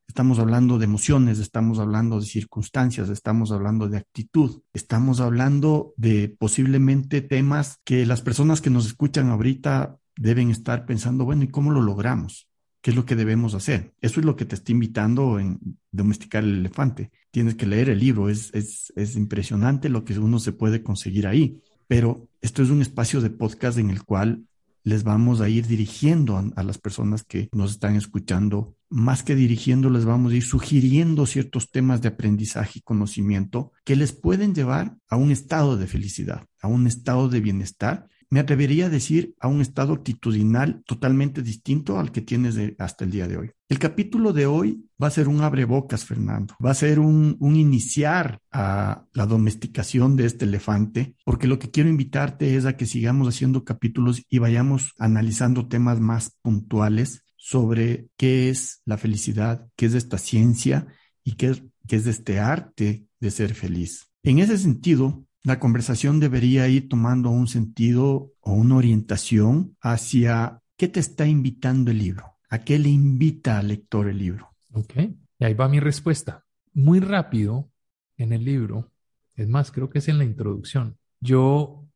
Estamos 0.07 0.39
hablando 0.39 0.79
de 0.79 0.85
emociones, 0.85 1.37
estamos 1.37 1.77
hablando 1.77 2.19
de 2.19 2.25
circunstancias, 2.25 3.09
estamos 3.09 3.51
hablando 3.51 3.87
de 3.87 3.97
actitud, 3.97 4.61
estamos 4.73 5.19
hablando 5.19 5.93
de 5.97 6.35
posiblemente 6.39 7.21
temas 7.21 7.79
que 7.83 8.07
las 8.07 8.21
personas 8.21 8.59
que 8.59 8.71
nos 8.71 8.87
escuchan 8.87 9.29
ahorita 9.29 9.97
deben 10.17 10.49
estar 10.49 10.85
pensando, 10.85 11.25
bueno, 11.25 11.43
¿y 11.43 11.49
cómo 11.49 11.71
lo 11.71 11.81
logramos? 11.81 12.47
¿Qué 12.81 12.91
es 12.91 12.95
lo 12.95 13.05
que 13.05 13.15
debemos 13.15 13.53
hacer? 13.53 13.93
Eso 14.01 14.19
es 14.19 14.25
lo 14.25 14.35
que 14.35 14.45
te 14.45 14.55
está 14.55 14.71
invitando 14.71 15.37
en 15.37 15.59
domesticar 15.91 16.43
el 16.43 16.59
elefante. 16.59 17.11
Tienes 17.29 17.55
que 17.55 17.67
leer 17.67 17.89
el 17.89 17.99
libro, 17.99 18.29
es, 18.29 18.49
es, 18.53 18.91
es 18.95 19.15
impresionante 19.15 19.89
lo 19.89 20.05
que 20.05 20.17
uno 20.17 20.39
se 20.39 20.53
puede 20.53 20.81
conseguir 20.81 21.27
ahí. 21.27 21.61
Pero 21.87 22.27
esto 22.41 22.63
es 22.63 22.69
un 22.69 22.81
espacio 22.81 23.21
de 23.21 23.29
podcast 23.29 23.77
en 23.77 23.89
el 23.89 24.03
cual 24.03 24.45
les 24.89 25.03
vamos 25.03 25.39
a 25.39 25.49
ir 25.49 25.67
dirigiendo 25.67 26.35
a, 26.55 26.63
las 26.63 26.79
personas 26.79 27.23
que 27.23 27.47
nos 27.53 27.71
están 27.71 27.95
escuchando. 27.95 28.75
Más 28.89 29.21
que 29.21 29.35
dirigiendo, 29.35 29.91
les 29.91 30.03
vamos 30.03 30.31
a 30.31 30.35
ir 30.35 30.43
sugiriendo 30.43 31.27
ciertos 31.27 31.69
temas 31.69 32.01
de 32.01 32.07
aprendizaje 32.07 32.79
y 32.79 32.81
conocimiento 32.81 33.71
que 33.85 33.95
les 33.95 34.13
pueden 34.13 34.55
llevar 34.55 34.97
a 35.07 35.15
un 35.15 35.29
estado 35.29 35.77
de 35.77 35.85
felicidad, 35.85 36.47
a 36.59 36.67
un 36.67 36.87
estado 36.87 37.29
de 37.29 37.39
bienestar 37.39 38.07
me 38.29 38.39
atrevería 38.39 38.85
a 38.85 38.89
decir, 38.89 39.35
a 39.39 39.47
un 39.47 39.61
estado 39.61 39.93
actitudinal 39.93 40.83
totalmente 40.85 41.41
distinto 41.41 41.97
al 41.97 42.11
que 42.11 42.21
tienes 42.21 42.57
hasta 42.77 43.03
el 43.03 43.11
día 43.11 43.27
de 43.27 43.37
hoy. 43.37 43.51
El 43.67 43.79
capítulo 43.79 44.33
de 44.33 44.45
hoy 44.45 44.85
va 45.01 45.07
a 45.07 45.11
ser 45.11 45.27
un 45.27 45.41
abrebocas, 45.41 46.05
Fernando. 46.05 46.55
Va 46.63 46.71
a 46.71 46.75
ser 46.75 46.99
un, 46.99 47.37
iniciar 47.41 48.39
a 48.51 49.05
la 49.13 49.25
domesticación 49.25 50.15
de 50.15 50.25
este 50.25 50.45
elefante, 50.45 51.15
porque 51.25 51.47
lo 51.47 51.57
que 51.57 51.71
quiero 51.71 51.89
invitarte 51.89 52.55
es 52.55 52.65
a 52.65 52.77
que 52.77 52.85
sigamos 52.85 53.27
haciendo 53.27 53.63
capítulos 53.63 54.21
y 54.29 54.37
vayamos 54.37 54.93
analizando 54.99 55.67
temas 55.67 55.99
más 55.99 56.35
puntuales 56.41 57.23
sobre 57.35 58.09
qué 58.17 58.49
es 58.49 58.81
la 58.85 58.97
felicidad, 58.97 59.67
qué 59.75 59.87
es 59.87 59.95
esta 59.95 60.17
ciencia 60.17 60.87
y 61.23 61.33
qué, 61.33 61.63
qué 61.87 61.95
es 61.95 62.05
este 62.05 62.39
arte 62.39 63.07
de 63.19 63.31
ser 63.31 63.55
feliz. 63.55 64.11
En 64.21 64.39
ese 64.39 64.57
sentido, 64.57 65.25
la 65.43 65.59
conversación 65.59 66.19
debería 66.19 66.67
ir 66.67 66.89
tomando 66.89 67.29
un 67.29 67.47
sentido 67.47 68.33
o 68.41 68.53
una 68.53 68.75
orientación 68.75 69.77
hacia 69.81 70.61
qué 70.77 70.87
te 70.87 70.99
está 70.99 71.27
invitando 71.27 71.91
el 71.91 71.99
libro, 71.99 72.37
a 72.49 72.59
qué 72.59 72.77
le 72.79 72.89
invita 72.89 73.57
al 73.57 73.69
lector 73.69 74.07
el 74.07 74.17
libro. 74.17 74.55
Ok, 74.73 74.93
y 75.39 75.45
ahí 75.45 75.53
va 75.53 75.69
mi 75.69 75.79
respuesta. 75.79 76.45
Muy 76.73 76.99
rápido 76.99 77.71
en 78.17 78.33
el 78.33 78.43
libro, 78.43 78.91
es 79.35 79.47
más, 79.47 79.71
creo 79.71 79.89
que 79.89 79.99
es 79.99 80.07
en 80.09 80.17
la 80.17 80.25
introducción, 80.25 80.97
yo 81.21 81.87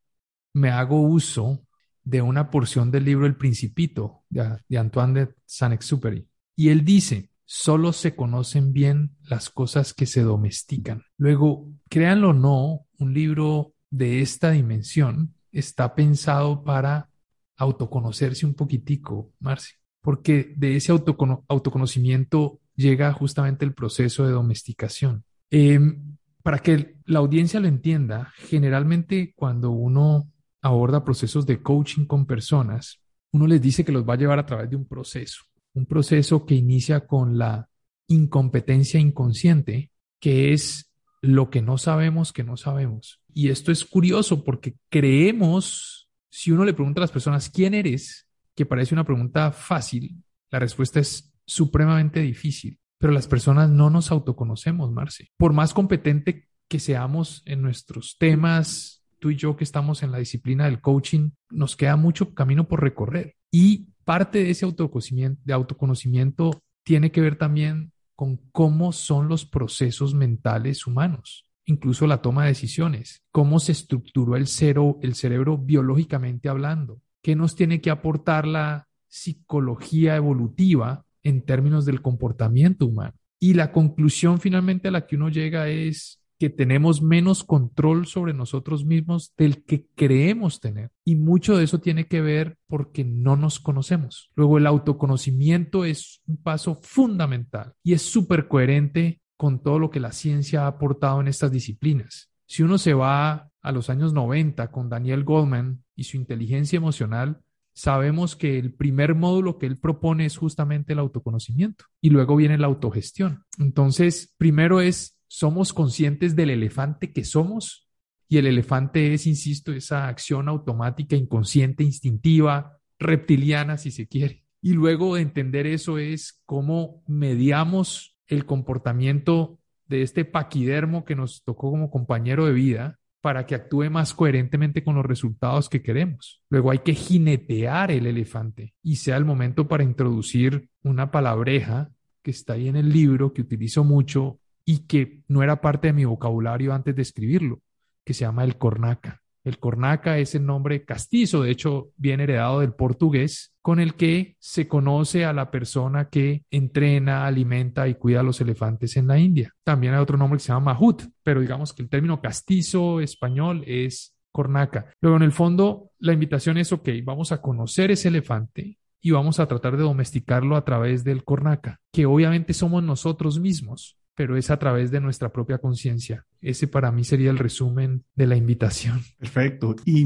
me 0.54 0.70
hago 0.70 1.02
uso 1.02 1.66
de 2.04 2.22
una 2.22 2.50
porción 2.50 2.92
del 2.92 3.06
libro 3.06 3.26
El 3.26 3.36
Principito 3.36 4.24
de, 4.30 4.78
Antoine 4.78 5.14
de 5.14 5.36
Saint-Exupéry. 5.46 6.28
Y 6.56 6.70
él 6.70 6.84
dice, 6.84 7.30
solo 7.56 7.94
se 7.94 8.16
conocen 8.16 8.74
bien 8.74 9.12
las 9.30 9.52
cosas 9.52 9.94
que 9.94 10.08
se 10.08 10.24
domestican. 10.24 11.04
Luego, 11.18 11.68
créanlo 11.88 12.32
o 12.32 12.34
no, 12.34 12.88
un 12.98 13.14
libro 13.14 13.76
de 13.92 14.22
esta 14.22 14.50
dimensión 14.50 15.36
está 15.52 15.94
pensado 15.94 16.64
para 16.64 17.12
autoconocerse 17.58 18.48
un 18.48 18.56
poquitico, 18.56 19.34
Marci, 19.40 19.74
porque 20.02 20.56
de 20.58 20.78
ese 20.78 20.92
autoconocimiento 20.92 22.60
llega 22.76 23.14
justamente 23.14 23.66
el 23.66 23.76
proceso 23.76 24.26
de 24.26 24.32
domesticación. 24.32 25.24
Em, 25.52 26.18
para 26.42 26.58
que 26.58 26.96
la 27.06 27.20
audiencia 27.20 27.60
lo 27.60 27.68
entienda, 27.68 28.34
generalmente 28.36 29.32
cuando 29.36 29.70
uno 29.70 30.28
aborda 30.64 31.06
procesos 31.06 31.46
de 31.46 31.62
coaching 31.62 32.06
con 32.06 32.26
personas, 32.26 33.00
uno 33.32 33.46
les 33.46 33.62
dice 33.62 33.86
que 33.86 33.92
los 33.92 34.10
va 34.10 34.16
a 34.16 34.18
llevar 34.18 34.40
a 34.40 34.46
través 34.48 34.72
de 34.72 34.76
un 34.76 34.88
proceso 34.88 35.44
un 35.74 35.86
proceso 35.86 36.46
que 36.46 36.56
inicia 36.56 37.08
con 37.08 37.38
la 37.38 37.70
incompetencia 38.08 39.00
inconsciente, 39.00 39.92
que 40.20 40.54
es 40.54 40.94
lo 41.22 41.50
que 41.50 41.62
no 41.62 41.78
sabemos 41.78 42.34
que 42.34 42.44
no 42.44 42.58
sabemos. 42.58 43.22
Y 43.34 43.50
esto 43.50 43.72
es 43.72 43.86
curioso 43.86 44.44
porque 44.44 44.76
creemos, 44.90 46.10
si 46.30 46.52
uno 46.52 46.66
le 46.66 46.74
pregunta 46.74 47.00
a 47.00 47.04
las 47.04 47.12
personas, 47.12 47.50
¿quién 47.50 47.74
eres? 47.74 48.28
Que 48.56 48.66
parece 48.66 48.94
una 48.94 49.06
pregunta 49.06 49.52
fácil, 49.52 50.22
la 50.52 50.60
respuesta 50.60 51.00
es 51.00 51.34
supremamente 51.46 52.20
difícil, 52.20 52.78
pero 52.98 53.14
las 53.14 53.28
personas 53.28 53.70
no 53.70 53.90
nos 53.90 54.12
autoconocemos, 54.12 54.92
Marce. 54.92 55.32
Por 55.38 55.54
más 55.54 55.74
competente 55.74 56.50
que 56.68 56.80
seamos 56.80 57.42
en 57.46 57.62
nuestros 57.62 58.18
temas, 58.20 59.04
tú 59.20 59.30
y 59.30 59.38
yo 59.38 59.56
que 59.56 59.64
estamos 59.64 60.04
en 60.04 60.12
la 60.12 60.18
disciplina 60.18 60.66
del 60.66 60.82
coaching, 60.82 61.32
nos 61.50 61.78
queda 61.78 61.96
mucho 61.96 62.34
camino 62.34 62.68
por 62.68 62.82
recorrer. 62.82 63.36
Y 63.50 63.93
parte 64.04 64.44
de 64.44 64.50
ese 64.52 64.66
autoconocimiento, 64.66 66.62
tiene 66.84 67.12
que 67.12 67.22
ver 67.22 67.38
también 67.38 67.92
con 68.16 68.38
cómo 68.52 68.92
son 68.92 69.28
los 69.28 69.46
procesos 69.46 70.14
mentales 70.14 70.86
humanos, 70.86 71.46
incluso 71.66 72.08
la 72.08 72.22
toma 72.22 72.44
de 72.44 72.50
decisiones, 72.50 73.24
cómo 73.32 73.60
se 73.60 73.72
estructuró 73.72 74.36
el, 74.36 74.48
cero, 74.48 75.00
el 75.02 75.16
cerebro 75.16 75.58
biológicamente 75.58 76.50
hablando, 76.50 77.02
qué 77.22 77.36
nos 77.36 77.56
tiene 77.56 77.82
que 77.82 77.90
aportar 77.90 78.46
la 78.48 78.88
psicología 79.08 80.16
evolutiva 80.16 81.06
en 81.24 81.46
términos 81.46 81.86
del 81.86 82.02
comportamiento 82.02 82.86
humano. 82.86 83.14
Y 83.40 83.54
la 83.56 83.72
conclusión 83.72 84.40
finalmente 84.40 84.88
a 84.88 84.92
la 84.92 85.06
que 85.06 85.16
uno 85.16 85.30
llega 85.30 85.68
es 85.70 86.23
que 86.44 86.50
tenemos 86.50 87.02
menos 87.02 87.46
control 87.46 88.06
sobre 88.06 88.34
nosotros 88.34 88.84
mismos 88.84 89.34
del 89.38 89.64
que 89.64 89.86
creemos 89.96 90.60
tener. 90.60 90.92
Y 91.06 91.16
mucho 91.16 91.56
de 91.56 91.64
eso 91.64 91.80
tiene 91.80 92.06
que 92.06 92.20
ver 92.20 92.58
porque 92.68 93.06
no 93.06 93.38
nos 93.38 93.62
conocemos. 93.62 94.30
Luego, 94.36 94.58
el 94.58 94.68
autoconocimiento 94.68 95.86
es 95.86 96.22
un 96.28 96.36
paso 96.36 96.82
fundamental 96.82 97.76
y 97.82 97.94
es 97.94 98.02
súper 98.02 98.50
coherente 98.50 99.22
con 99.38 99.64
todo 99.64 99.80
lo 99.80 99.90
que 99.90 100.02
la 100.02 100.12
ciencia 100.12 100.64
ha 100.64 100.68
aportado 100.68 101.22
en 101.22 101.30
estas 101.30 101.50
disciplinas. 101.50 102.30
Si 102.46 102.62
uno 102.62 102.78
se 102.78 102.94
va 102.94 103.50
a 103.62 103.72
los 103.72 103.90
años 103.90 104.12
90 104.12 104.70
con 104.70 104.90
Daniel 104.90 105.24
Goldman 105.24 105.82
y 105.96 106.04
su 106.04 106.18
inteligencia 106.18 106.76
emocional, 106.76 107.40
sabemos 107.74 108.36
que 108.36 108.60
el 108.60 108.74
primer 108.74 109.16
módulo 109.16 109.58
que 109.58 109.66
él 109.66 109.78
propone 109.78 110.26
es 110.26 110.36
justamente 110.36 110.92
el 110.92 111.00
autoconocimiento 111.00 111.86
y 112.02 112.10
luego 112.10 112.36
viene 112.36 112.58
la 112.58 112.68
autogestión. 112.68 113.46
Entonces, 113.60 114.34
primero 114.38 114.82
es 114.82 115.16
somos 115.34 115.74
conscientes 115.74 116.36
del 116.36 116.52
elefante 116.52 117.12
que 117.12 117.26
somos 117.26 117.90
y 118.30 118.38
el 118.38 118.46
elefante 118.46 119.16
es, 119.16 119.26
insisto, 119.26 119.74
esa 119.74 120.08
acción 120.08 120.48
automática, 120.48 121.16
inconsciente, 121.16 121.84
instintiva, 121.84 122.78
reptiliana, 123.00 123.80
si 123.80 123.90
se 123.90 124.08
quiere. 124.08 124.46
Y 124.62 124.74
luego 124.74 125.16
de 125.16 125.24
entender 125.24 125.66
eso 125.66 125.98
es 125.98 126.40
cómo 126.46 127.04
mediamos 127.08 128.16
el 128.28 128.46
comportamiento 128.46 129.58
de 129.88 130.04
este 130.04 130.24
paquidermo 130.24 131.04
que 131.04 131.16
nos 131.16 131.44
tocó 131.44 131.72
como 131.72 131.90
compañero 131.90 132.46
de 132.46 132.54
vida 132.54 133.00
para 133.20 133.48
que 133.48 133.56
actúe 133.56 133.90
más 133.90 134.14
coherentemente 134.14 134.84
con 134.84 134.94
los 134.94 135.06
resultados 135.06 135.68
que 135.68 135.82
queremos. 135.82 136.44
Luego 136.52 136.70
hay 136.70 136.80
que 136.80 136.94
jinetear 136.94 137.90
el 137.90 138.06
elefante 138.06 138.76
y 138.84 138.98
sea 138.98 139.18
el 139.18 139.26
momento 139.26 139.68
para 139.68 139.84
introducir 139.84 140.70
una 140.84 141.10
palabreja 141.10 141.92
que 142.22 142.30
está 142.30 142.54
ahí 142.54 142.68
en 142.68 142.76
el 142.76 142.94
libro, 142.94 143.34
que 143.34 143.42
utilizo 143.42 143.84
mucho 143.84 144.40
y 144.66 144.86
que 144.88 145.22
no 145.28 145.44
era 145.44 145.62
parte 145.62 145.88
de 145.88 145.94
mi 145.94 146.06
vocabulario 146.06 146.74
antes 146.74 146.96
de 146.96 147.02
escribirlo, 147.02 147.62
que 148.06 148.14
se 148.14 148.22
llama 148.22 148.44
el 148.44 148.58
cornaca. 148.58 149.22
El 149.44 149.60
cornaca 149.60 150.18
es 150.20 150.36
el 150.36 150.46
nombre 150.46 150.86
castizo, 150.86 151.44
de 151.44 151.52
hecho, 151.52 151.90
viene 151.98 152.24
heredado 152.24 152.62
del 152.62 152.74
portugués, 152.74 153.54
con 153.62 153.82
el 153.82 153.96
que 153.96 154.38
se 154.40 154.70
conoce 154.70 155.26
a 155.26 155.34
la 155.34 155.52
persona 155.52 156.08
que 156.08 156.46
entrena, 156.50 157.26
alimenta 157.26 157.88
y 157.90 157.96
cuida 157.96 158.22
a 158.22 158.24
los 158.24 158.40
elefantes 158.40 158.96
en 158.96 159.08
la 159.08 159.20
India. 159.20 159.52
También 159.66 159.94
hay 159.94 160.00
otro 160.00 160.18
nombre 160.18 160.38
que 160.38 160.44
se 160.44 160.54
llama 160.54 160.74
mahut, 160.74 161.04
pero 161.24 161.42
digamos 161.42 161.74
que 161.74 161.84
el 161.84 161.90
término 161.90 162.22
castizo 162.22 163.02
español 163.02 163.64
es 163.68 164.16
cornaca. 164.32 164.88
Luego, 165.02 165.18
en 165.18 165.24
el 165.24 165.34
fondo, 165.34 165.92
la 166.00 166.14
invitación 166.14 166.58
es, 166.58 166.72
ok, 166.72 166.90
vamos 167.04 167.34
a 167.34 167.42
conocer 167.42 167.92
ese 167.92 168.08
elefante 168.08 168.78
y 169.02 169.12
vamos 169.12 169.42
a 169.42 169.48
tratar 169.48 169.76
de 169.76 169.84
domesticarlo 169.84 170.56
a 170.56 170.64
través 170.64 171.04
del 171.04 171.26
cornaca, 171.26 171.82
que 171.92 172.06
obviamente 172.06 172.54
somos 172.54 172.82
nosotros 172.82 173.40
mismos 173.42 173.98
pero 174.16 174.38
es 174.38 174.50
a 174.52 174.58
través 174.58 174.92
de 174.92 175.00
nuestra 175.00 175.32
propia 175.32 175.58
conciencia. 175.58 176.26
Ese 176.42 176.68
para 176.68 176.92
mí 176.92 177.04
sería 177.04 177.32
el 177.32 177.38
resumen 177.38 178.04
de 178.16 178.28
la 178.28 178.36
invitación. 178.36 179.02
Perfecto. 179.18 179.76
Y 179.86 180.06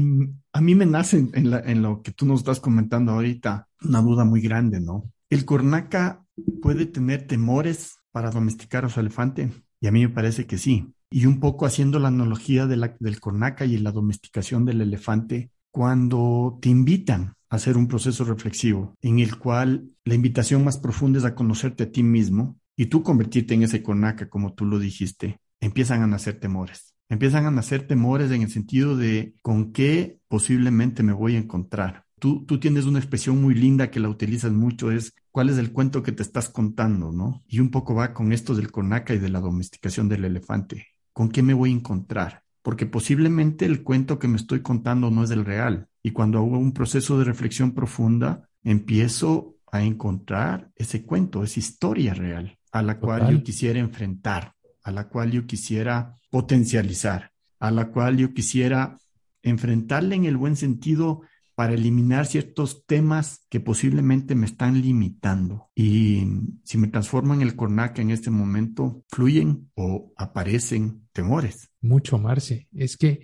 a 0.52 0.60
mí 0.60 0.74
me 0.74 0.86
nace 0.86 1.28
en, 1.32 1.82
lo 1.82 2.02
que 2.02 2.12
tú 2.12 2.26
nos 2.26 2.40
estás 2.40 2.60
comentando 2.60 3.12
ahorita 3.12 3.68
una 3.82 4.00
duda 4.00 4.24
muy 4.24 4.40
grande, 4.40 4.80
¿no? 4.80 5.10
¿El 5.30 5.44
cornaca 5.44 6.24
puede 6.62 6.86
tener 6.86 7.26
temores 7.26 7.98
para 8.12 8.30
domesticar 8.30 8.84
a 8.84 8.88
su 8.88 9.00
elefante? 9.00 9.50
Y 9.80 9.86
a 9.86 9.92
mí 9.92 10.00
me 10.00 10.12
parece 10.12 10.46
que 10.46 10.58
sí. 10.58 10.92
Y 11.10 11.26
un 11.26 11.40
poco 11.40 11.66
haciendo 11.66 11.98
la 11.98 12.08
analogía 12.08 12.66
del 12.66 13.20
cornaca 13.20 13.64
y 13.64 13.78
la 13.78 13.92
domesticación 13.92 14.64
del 14.64 14.80
elefante, 14.80 15.50
cuando 15.70 16.58
te 16.60 16.68
invitan 16.68 17.34
a 17.50 17.56
hacer 17.56 17.76
un 17.76 17.88
proceso 17.88 18.24
reflexivo 18.24 18.94
en 19.00 19.20
el 19.20 19.38
cual 19.38 19.88
la 20.04 20.14
invitación 20.14 20.64
más 20.64 20.78
profunda 20.78 21.18
es 21.18 21.24
a 21.24 21.34
conocerte 21.34 21.84
a 21.84 21.92
ti 21.92 22.02
mismo 22.02 22.58
y 22.78 22.86
tú 22.86 23.02
convertirte 23.02 23.54
en 23.54 23.64
ese 23.64 23.82
conaca, 23.82 24.28
como 24.28 24.54
tú 24.54 24.64
lo 24.64 24.78
dijiste, 24.78 25.40
empiezan 25.58 26.00
a 26.02 26.06
nacer 26.06 26.38
temores. 26.38 26.94
Empiezan 27.08 27.44
a 27.44 27.50
nacer 27.50 27.88
temores 27.88 28.30
en 28.30 28.42
el 28.42 28.50
sentido 28.50 28.96
de 28.96 29.34
con 29.42 29.72
qué 29.72 30.20
posiblemente 30.28 31.02
me 31.02 31.12
voy 31.12 31.34
a 31.34 31.40
encontrar. 31.40 32.04
Tú, 32.20 32.46
tú 32.46 32.60
tienes 32.60 32.84
una 32.84 33.00
expresión 33.00 33.42
muy 33.42 33.54
linda 33.54 33.90
que 33.90 33.98
la 33.98 34.08
utilizas 34.08 34.52
mucho, 34.52 34.92
es 34.92 35.12
cuál 35.32 35.48
es 35.48 35.58
el 35.58 35.72
cuento 35.72 36.04
que 36.04 36.12
te 36.12 36.22
estás 36.22 36.50
contando, 36.50 37.10
¿no? 37.10 37.42
Y 37.48 37.58
un 37.58 37.72
poco 37.72 37.96
va 37.96 38.14
con 38.14 38.32
esto 38.32 38.54
del 38.54 38.70
conaca 38.70 39.12
y 39.12 39.18
de 39.18 39.28
la 39.28 39.40
domesticación 39.40 40.08
del 40.08 40.24
elefante. 40.24 40.86
¿Con 41.12 41.30
qué 41.30 41.42
me 41.42 41.54
voy 41.54 41.70
a 41.70 41.76
encontrar? 41.76 42.44
Porque 42.62 42.86
posiblemente 42.86 43.64
el 43.64 43.82
cuento 43.82 44.20
que 44.20 44.28
me 44.28 44.36
estoy 44.36 44.60
contando 44.60 45.10
no 45.10 45.24
es 45.24 45.32
el 45.32 45.44
real. 45.44 45.88
Y 46.00 46.12
cuando 46.12 46.38
hago 46.38 46.56
un 46.56 46.72
proceso 46.72 47.18
de 47.18 47.24
reflexión 47.24 47.72
profunda, 47.72 48.48
empiezo 48.62 49.56
a 49.72 49.82
encontrar 49.82 50.70
ese 50.76 51.04
cuento, 51.04 51.42
esa 51.42 51.58
historia 51.58 52.14
real 52.14 52.57
a 52.72 52.82
la 52.82 52.98
cual 52.98 53.30
yo 53.30 53.42
quisiera 53.42 53.78
enfrentar, 53.78 54.54
a 54.82 54.90
la 54.90 55.08
cual 55.08 55.30
yo 55.30 55.46
quisiera 55.46 56.14
potencializar, 56.30 57.32
a 57.58 57.70
la 57.70 57.90
cual 57.90 58.16
yo 58.16 58.32
quisiera 58.34 58.98
enfrentarle 59.42 60.16
en 60.16 60.24
el 60.24 60.36
buen 60.36 60.56
sentido 60.56 61.22
para 61.58 61.74
eliminar 61.74 62.26
ciertos 62.26 62.86
temas 62.86 63.44
que 63.48 63.58
posiblemente 63.58 64.36
me 64.36 64.46
están 64.46 64.80
limitando. 64.80 65.70
Y 65.74 66.24
si 66.62 66.78
me 66.78 66.86
transformo 66.86 67.34
en 67.34 67.42
el 67.42 67.56
cornaca 67.56 68.00
en 68.00 68.12
este 68.12 68.30
momento, 68.30 69.02
fluyen 69.08 69.68
o 69.74 70.12
aparecen 70.16 71.08
temores. 71.12 71.68
Mucho, 71.80 72.16
Marce. 72.16 72.68
Es 72.72 72.96
que 72.96 73.22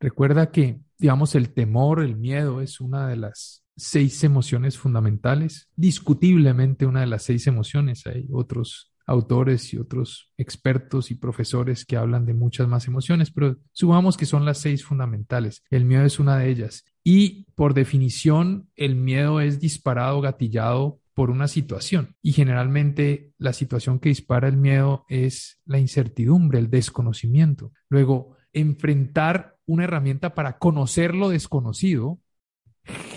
recuerda 0.00 0.50
que, 0.50 0.80
digamos, 0.98 1.36
el 1.36 1.52
temor, 1.52 2.02
el 2.02 2.16
miedo 2.16 2.60
es 2.60 2.80
una 2.80 3.06
de 3.06 3.18
las 3.18 3.64
seis 3.80 4.22
emociones 4.24 4.78
fundamentales, 4.78 5.68
discutiblemente 5.76 6.86
una 6.86 7.00
de 7.00 7.06
las 7.06 7.24
seis 7.24 7.46
emociones. 7.46 8.06
Hay 8.06 8.28
otros 8.32 8.92
autores 9.06 9.74
y 9.74 9.78
otros 9.78 10.32
expertos 10.38 11.10
y 11.10 11.16
profesores 11.16 11.84
que 11.84 11.96
hablan 11.96 12.26
de 12.26 12.34
muchas 12.34 12.68
más 12.68 12.86
emociones, 12.86 13.32
pero 13.32 13.56
subamos 13.72 14.16
que 14.16 14.26
son 14.26 14.44
las 14.44 14.58
seis 14.58 14.84
fundamentales. 14.84 15.64
El 15.68 15.84
miedo 15.84 16.04
es 16.04 16.20
una 16.20 16.38
de 16.38 16.48
ellas. 16.48 16.84
Y 17.02 17.46
por 17.56 17.74
definición, 17.74 18.68
el 18.76 18.94
miedo 18.94 19.40
es 19.40 19.58
disparado, 19.58 20.20
gatillado 20.20 21.00
por 21.14 21.30
una 21.30 21.48
situación. 21.48 22.14
Y 22.22 22.32
generalmente 22.32 23.32
la 23.36 23.52
situación 23.52 23.98
que 23.98 24.10
dispara 24.10 24.48
el 24.48 24.56
miedo 24.56 25.04
es 25.08 25.60
la 25.66 25.78
incertidumbre, 25.78 26.60
el 26.60 26.70
desconocimiento. 26.70 27.72
Luego, 27.88 28.36
enfrentar 28.52 29.58
una 29.66 29.84
herramienta 29.84 30.34
para 30.34 30.58
conocer 30.58 31.14
lo 31.14 31.28
desconocido 31.28 32.20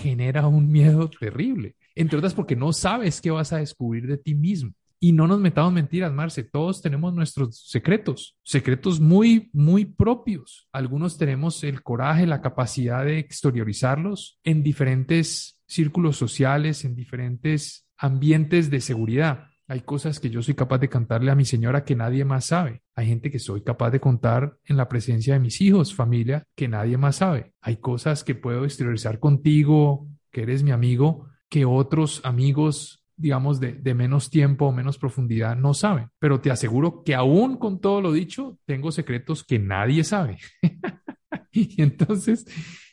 genera 0.02 0.48
un 0.48 0.72
miedo 0.72 1.10
terrible. 1.10 1.76
Entre 1.96 2.18
otras 2.18 2.34
porque 2.34 2.56
no 2.56 2.74
sabes 2.74 3.22
qué 3.22 3.32
vas 3.32 3.54
a 3.54 3.58
descubrir 3.58 4.08
de 4.08 4.18
ti 4.18 4.36
mismo. 4.36 4.74
Y 5.00 5.12
no 5.12 5.28
nos 5.28 5.40
metamos 5.42 5.74
mentiras, 5.74 6.14
Marce, 6.14 6.46
todos 6.46 6.82
tenemos 6.82 7.14
nuestros 7.14 7.68
secretos, 7.68 8.38
secretos 8.42 9.02
muy, 9.02 9.50
muy 9.52 9.84
propios. 9.84 10.70
Algunos 10.72 11.18
tenemos 11.18 11.62
el 11.66 11.84
coraje, 11.84 12.26
la 12.26 12.42
capacidad 12.42 13.04
de 13.04 13.20
exteriorizarlos 13.20 14.40
en 14.46 14.64
diferentes 14.64 15.60
círculos 15.66 16.16
sociales, 16.16 16.86
en 16.86 16.96
diferentes 16.96 17.86
ambientes 17.98 18.70
de 18.70 18.80
seguridad. 18.80 19.50
Hay 19.74 19.82
cosas 19.82 20.20
que 20.20 20.30
yo 20.30 20.44
soy 20.44 20.54
capaz 20.54 20.78
de 20.78 20.88
contarle 20.88 21.32
a 21.32 21.36
mi 21.36 21.46
señora 21.46 21.84
que 21.84 21.96
nadie 21.96 22.24
más 22.26 22.46
sabe. 22.46 22.84
Hay 22.94 23.08
gente 23.08 23.32
que 23.32 23.40
soy 23.40 23.64
capaz 23.64 23.90
de 23.90 24.00
contar 24.00 24.56
en 24.66 24.78
la 24.78 24.88
presencia 24.88 25.34
de 25.34 25.40
mis 25.40 25.62
hijos, 25.62 25.96
familia, 25.96 26.46
que 26.56 26.68
nadie 26.68 26.96
más 26.96 27.16
sabe. 27.16 27.56
Hay 27.60 27.78
cosas 27.78 28.24
que 28.24 28.36
puedo 28.36 28.66
exteriorizar 28.66 29.20
contigo, 29.20 30.08
que 30.30 30.44
eres 30.44 30.62
mi 30.62 30.70
amigo, 30.70 31.26
que 31.50 31.66
otros 31.66 32.22
amigos, 32.24 33.04
digamos, 33.16 33.60
de, 33.60 33.74
de 33.74 33.96
menos 33.96 34.30
tiempo 34.30 34.68
o 34.68 34.72
menos 34.72 35.00
profundidad 35.00 35.56
no 35.56 35.74
saben. 35.74 36.10
Pero 36.20 36.40
te 36.40 36.52
aseguro 36.52 37.02
que 37.04 37.16
aún 37.16 37.58
con 37.58 37.82
todo 37.82 38.00
lo 38.00 38.12
dicho, 38.12 38.60
tengo 38.66 38.92
secretos 38.92 39.44
que 39.44 39.58
nadie 39.58 40.04
sabe. 40.04 40.38
y 41.52 41.82
entonces, 41.82 42.46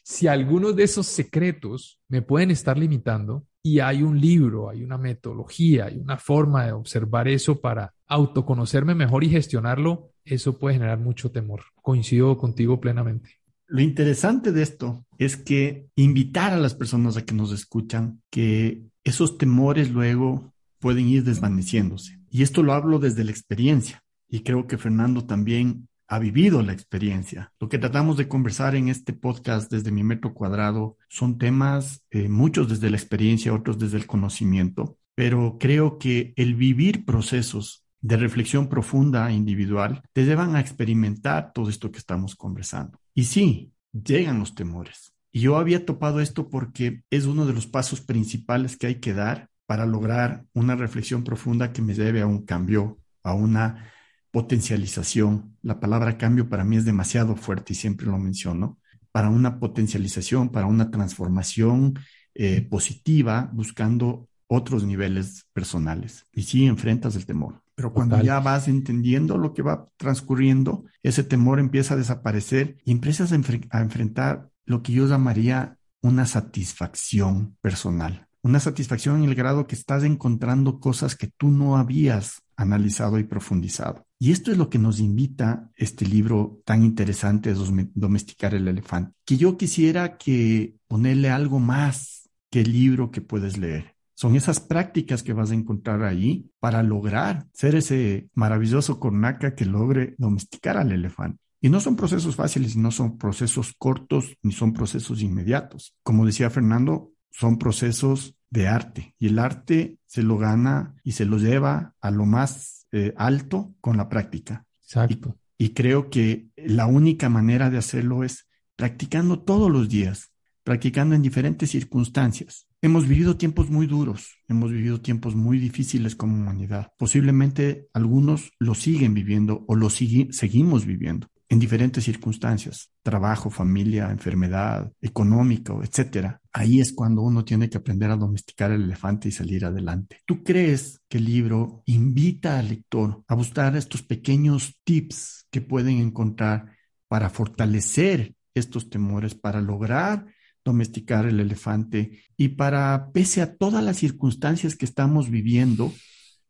si 0.03 0.29
algunos 0.29 0.75
de 0.77 0.85
esos 0.85 1.07
secretos 1.07 2.01
me 2.09 2.23
pueden 2.23 2.51
estar 2.51 2.79
limitando, 2.79 3.45
y 3.62 3.81
hay 3.81 4.03
un 4.03 4.20
libro, 4.20 4.70
hay 4.70 4.83
una 4.83 4.99
metodología, 4.99 5.87
hay 5.87 5.99
una 5.99 6.16
forma 6.16 6.64
de 6.64 6.73
observar 6.73 7.29
eso 7.29 7.61
para 7.61 7.92
autoconocerme 8.07 8.94
mejor 8.94 9.25
y 9.25 9.29
gestionarlo, 9.29 10.11
eso 10.25 10.59
puede 10.59 10.75
generar 10.75 10.99
mucho 10.99 11.31
temor. 11.31 11.62
Coincido 11.83 12.37
contigo 12.38 12.81
plenamente. 12.81 13.40
Lo 13.66 13.83
interesante 13.83 14.51
de 14.51 14.62
esto 14.62 15.07
es 15.18 15.37
que 15.37 15.88
invitar 15.94 16.53
a 16.53 16.59
las 16.59 16.75
personas 16.75 17.16
a 17.16 17.25
que 17.25 17.35
nos 17.35 17.53
escuchan 17.53 18.20
que 18.31 18.83
esos 19.05 19.38
temores 19.38 19.90
luego 19.90 20.53
pueden 20.81 21.09
ir 21.09 21.23
desvaneciéndose. 21.23 22.18
Y 22.31 22.42
esto 22.42 22.62
lo 22.62 22.73
hablo 22.73 22.99
desde 22.99 23.23
la 23.25 23.31
experiencia. 23.31 24.03
Y 24.29 24.40
creo 24.40 24.66
que 24.66 24.79
Fernando 24.79 25.25
también 25.25 25.88
ha 26.11 26.18
vivido 26.18 26.61
la 26.62 26.73
experiencia. 26.73 27.53
Lo 27.61 27.68
que 27.68 27.79
tratamos 27.79 28.16
de 28.16 28.27
conversar 28.27 28.75
en 28.75 28.88
este 28.88 29.12
podcast 29.12 29.70
desde 29.70 29.92
mi 29.92 30.03
metro 30.03 30.35
cuadrado 30.35 30.96
son 31.09 31.38
temas, 31.38 32.05
eh, 32.11 32.29
muchos 32.29 32.68
desde 32.68 32.90
la 32.90 32.96
experiencia, 32.96 33.55
otros 33.55 33.79
desde 33.79 33.96
el 33.96 34.09
conocimiento, 34.09 34.99
pero 35.14 35.57
creo 35.61 35.99
que 35.99 36.33
el 36.35 36.57
vivir 36.57 37.05
procesos 37.05 37.85
de 38.01 38.16
reflexión 38.16 38.68
profunda 38.68 39.31
e 39.31 39.35
individual 39.35 40.03
te 40.12 40.25
llevan 40.25 40.57
a 40.57 40.61
experimentar 40.61 41.53
todo 41.53 41.70
esto 41.70 41.92
que 41.92 41.99
estamos 41.99 42.35
conversando. 42.35 42.99
Y 43.14 43.25
sí, 43.25 43.73
llegan 43.92 44.40
los 44.40 44.57
temores. 44.57 45.12
Y 45.31 45.42
yo 45.42 45.59
había 45.59 45.87
topado 45.87 46.20
esto 46.20 46.49
porque 46.49 47.05
es 47.11 47.27
uno 47.27 47.46
de 47.46 47.53
los 47.53 47.68
pasos 47.68 48.01
principales 48.01 48.77
que 48.77 48.88
hay 48.88 48.96
que 48.96 49.14
dar 49.14 49.49
para 49.64 49.87
lograr 49.87 50.44
una 50.55 50.75
reflexión 50.75 51.23
profunda 51.23 51.73
que 51.73 51.83
me 51.83 51.94
lleve 51.94 52.20
a 52.20 52.27
un 52.27 52.44
cambio, 52.44 52.99
a 53.23 53.33
una 53.33 53.92
potencialización. 54.31 55.57
La 55.62 55.81
palabra 55.81 56.19
cambio 56.19 56.49
para 56.49 56.64
mí 56.64 56.77
es 56.77 56.85
demasiado 56.85 57.37
fuerte 57.37 57.73
y 57.73 57.77
siempre 57.77 58.07
lo 58.07 58.19
menciono. 58.19 58.79
Para 59.12 59.29
una 59.29 59.59
potencialización, 59.59 60.51
para 60.51 60.66
una 60.66 60.90
transformación 60.90 61.99
eh, 62.35 62.62
positiva, 62.62 63.51
buscando 63.53 64.29
otros 64.47 64.85
niveles 64.85 65.47
personales. 65.53 66.27
Y 66.33 66.43
sí 66.43 66.66
enfrentas 66.66 67.16
el 67.16 67.27
temor. 67.27 67.62
Pero 67.75 67.93
cuando 67.93 68.21
ya 68.21 68.40
vas 68.40 68.69
entendiendo 68.69 69.38
lo 69.38 69.55
que 69.55 69.62
va 69.62 69.88
transcurriendo, 69.97 70.85
ese 71.03 71.25
temor 71.25 71.59
empieza 71.59 71.95
a 71.95 71.97
desaparecer 71.97 72.77
y 72.85 72.93
empiezas 72.93 73.33
a 73.33 73.81
enfrentar 73.81 74.51
lo 74.66 74.83
que 74.83 74.93
yo 74.93 75.07
llamaría 75.07 75.79
una 76.03 76.27
satisfacción 76.27 77.57
personal. 77.61 78.27
Una 78.43 78.61
satisfacción 78.61 79.23
en 79.23 79.29
el 79.29 79.35
grado 79.35 79.66
que 79.66 79.75
estás 79.75 80.03
encontrando 80.03 80.81
cosas 80.81 81.14
que 81.14 81.27
tú 81.27 81.49
no 81.49 81.77
habías 81.77 82.43
analizado 82.61 83.18
y 83.18 83.25
profundizado. 83.25 84.07
Y 84.18 84.33
esto 84.33 84.53
es 84.53 84.59
lo 84.59 84.68
que 84.68 84.79
nos 84.79 85.01
invita 85.01 85.70
este 85.77 86.05
libro 86.05 86.61
tan 86.66 86.85
interesante, 86.85 87.55
Domesticar 87.94 88.55
el 88.55 88.68
Elefante, 88.68 89.14
que 89.25 89.38
yo 89.38 89.57
quisiera 89.57 90.18
que 90.18 90.77
ponerle 90.87 91.31
algo 91.31 91.59
más 91.59 92.29
que 92.51 92.61
el 92.61 92.73
libro 92.73 93.11
que 93.11 93.23
puedes 93.23 93.57
leer. 93.57 93.96
son 94.14 94.37
esas 94.37 94.61
prácticas 94.61 95.23
que 95.23 95.33
vas 95.33 95.51
a 95.51 95.55
encontrar 95.55 96.03
ahí 96.03 96.51
para 96.61 96.83
lograr 96.83 97.46
ser 97.55 97.75
ese 97.75 98.29
maravilloso 98.35 99.01
cornaca 99.01 99.55
que 99.55 99.64
logre 99.64 100.14
domesticar 100.18 100.77
al 100.77 100.92
elefante. 100.92 101.38
Y 101.62 101.70
no 101.70 101.81
son 101.81 101.96
procesos 101.96 102.37
fáciles, 102.37 102.77
no 102.77 102.90
son 102.90 103.16
procesos 103.16 103.73
cortos, 103.79 104.37
ni 104.42 104.53
son 104.53 104.75
procesos 104.75 105.23
inmediatos. 105.23 105.94
Como 106.03 106.27
decía 106.27 106.51
Fernando, 106.51 107.12
son 107.31 107.59
procesos 107.59 108.35
de 108.50 108.68
arte 108.68 109.14
y 109.18 109.28
el 109.28 109.38
arte 109.38 109.98
se 110.06 110.22
lo 110.22 110.36
gana 110.36 110.96
y 111.04 111.12
se 111.12 111.24
lo 111.24 111.38
lleva 111.38 111.94
a 112.00 112.10
lo 112.10 112.26
más 112.26 112.86
eh, 112.92 113.14
alto 113.16 113.74
con 113.80 113.96
la 113.96 114.08
práctica. 114.08 114.66
Exacto. 114.82 115.36
y 115.56 115.68
creo 115.68 116.10
que 116.10 116.48
la 116.56 116.86
única 116.86 117.28
manera 117.28 117.70
de 117.70 117.78
hacerlo 117.78 118.24
es 118.24 118.48
practicando 118.74 119.38
todos 119.38 119.70
los 119.70 119.88
días, 119.88 120.32
practicando 120.64 121.14
en 121.14 121.22
diferentes 121.22 121.70
circunstancias. 121.70 122.66
Hemos 122.82 123.06
vivido 123.06 123.36
tiempos 123.36 123.70
muy 123.70 123.86
duros, 123.86 124.38
hemos 124.48 124.72
vivido 124.72 125.00
tiempos 125.00 125.36
muy 125.36 125.60
difíciles 125.60 126.16
como 126.16 126.34
humanidad. 126.34 126.92
Posiblemente 126.98 127.86
algunos 127.92 128.50
lo 128.58 128.74
siguen 128.74 129.14
viviendo 129.14 129.64
o 129.68 129.76
lo 129.76 129.90
seguimos 129.90 130.86
viviendo 130.86 131.28
en 131.50 131.58
diferentes 131.58 132.04
circunstancias, 132.04 132.92
trabajo, 133.02 133.50
familia, 133.50 134.10
enfermedad, 134.10 134.90
económico, 135.00 135.82
etcétera. 135.82 136.40
Ahí 136.52 136.80
es 136.80 136.92
cuando 136.92 137.22
uno 137.22 137.44
tiene 137.44 137.68
que 137.68 137.76
aprender 137.76 138.08
a 138.10 138.16
domesticar 138.16 138.70
el 138.70 138.84
elefante 138.84 139.28
y 139.28 139.32
salir 139.32 139.64
adelante. 139.64 140.20
¿Tú 140.24 140.44
crees 140.44 141.00
que 141.08 141.18
el 141.18 141.24
libro 141.24 141.82
invita 141.86 142.58
al 142.58 142.68
lector 142.68 143.24
a 143.26 143.34
buscar 143.34 143.76
estos 143.76 144.02
pequeños 144.02 144.78
tips 144.84 145.48
que 145.50 145.60
pueden 145.60 145.98
encontrar 145.98 146.76
para 147.08 147.28
fortalecer 147.28 148.36
estos 148.54 148.88
temores, 148.88 149.34
para 149.34 149.60
lograr 149.60 150.26
domesticar 150.64 151.26
el 151.26 151.40
elefante 151.40 152.22
y 152.36 152.50
para, 152.50 153.10
pese 153.12 153.42
a 153.42 153.56
todas 153.56 153.82
las 153.82 153.96
circunstancias 153.96 154.76
que 154.76 154.84
estamos 154.84 155.30
viviendo, 155.30 155.92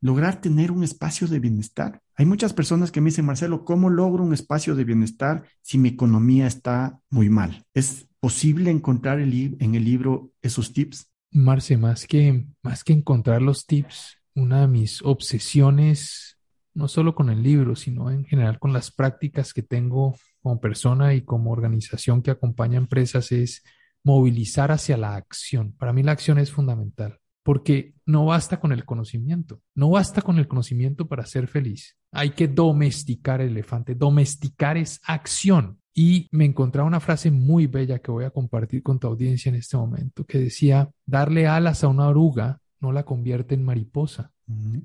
lograr 0.01 0.41
tener 0.41 0.71
un 0.71 0.83
espacio 0.83 1.27
de 1.29 1.41
bienestar. 1.41 2.01
Hay 2.17 2.27
muchas 2.27 2.53
personas 2.53 2.91
que 2.91 3.01
me 3.01 3.11
dicen, 3.11 3.27
Marcelo, 3.27 3.65
¿cómo 3.65 3.91
logro 3.91 4.25
un 4.25 4.35
espacio 4.35 4.75
de 4.75 4.85
bienestar 4.85 5.45
si 5.63 5.79
mi 5.79 5.91
economía 5.91 6.47
está 6.47 6.99
muy 7.11 7.29
mal? 7.29 7.65
¿Es 7.75 8.09
posible 8.19 8.71
encontrar 8.71 9.21
en 9.21 9.75
el 9.75 9.85
libro 9.85 10.31
esos 10.43 10.73
tips? 10.73 11.11
Marce, 11.33 11.77
más 11.77 12.07
que, 12.07 12.47
más 12.63 12.83
que 12.83 12.93
encontrar 12.93 13.43
los 13.43 13.67
tips, 13.67 14.19
una 14.35 14.63
de 14.63 14.69
mis 14.69 15.03
obsesiones, 15.03 16.39
no 16.75 16.89
solo 16.89 17.15
con 17.15 17.31
el 17.31 17.43
libro, 17.43 17.77
sino 17.77 18.11
en 18.11 18.25
general 18.25 18.59
con 18.59 18.73
las 18.73 18.91
prácticas 18.91 19.53
que 19.53 19.63
tengo 19.63 20.17
como 20.43 20.61
persona 20.61 21.15
y 21.15 21.23
como 21.23 21.53
organización 21.53 22.23
que 22.23 22.31
acompaña 22.31 22.79
empresas, 22.79 23.33
es 23.33 23.63
movilizar 24.03 24.73
hacia 24.73 24.97
la 24.97 25.15
acción. 25.15 25.73
Para 25.73 25.93
mí 25.93 26.03
la 26.03 26.13
acción 26.13 26.39
es 26.39 26.51
fundamental 26.51 27.20
porque 27.51 27.95
no 28.07 28.27
basta 28.27 28.61
con 28.61 28.71
el 28.71 28.85
conocimiento, 28.85 29.61
no 29.75 29.91
basta 29.91 30.23
con 30.23 30.39
el 30.39 30.47
conocimiento 30.47 31.09
para 31.09 31.27
ser 31.27 31.49
feliz. 31.49 31.97
Hay 32.13 32.31
que 32.31 32.47
domesticar 32.47 33.41
el 33.41 33.49
elefante. 33.49 33.97
Domesticar 33.97 34.77
es 34.77 35.01
acción. 35.03 35.81
Y 35.93 36.29
me 36.31 36.45
encontraba 36.45 36.87
una 36.87 37.01
frase 37.01 37.33
muy 37.33 37.67
bella 37.67 37.99
que 37.99 38.13
voy 38.13 38.25
a 38.25 38.31
compartir 38.31 38.85
con 38.85 39.01
tu 39.01 39.09
audiencia 39.09 39.49
en 39.49 39.57
este 39.57 39.77
momento, 39.77 40.25
que 40.25 40.39
decía, 40.39 40.93
darle 41.07 41.49
alas 41.49 41.83
a 41.83 41.89
una 41.89 42.07
oruga 42.07 42.61
no 42.79 42.93
la 42.93 43.03
convierte 43.03 43.57
en 43.57 43.65
mariposa, 43.65 44.31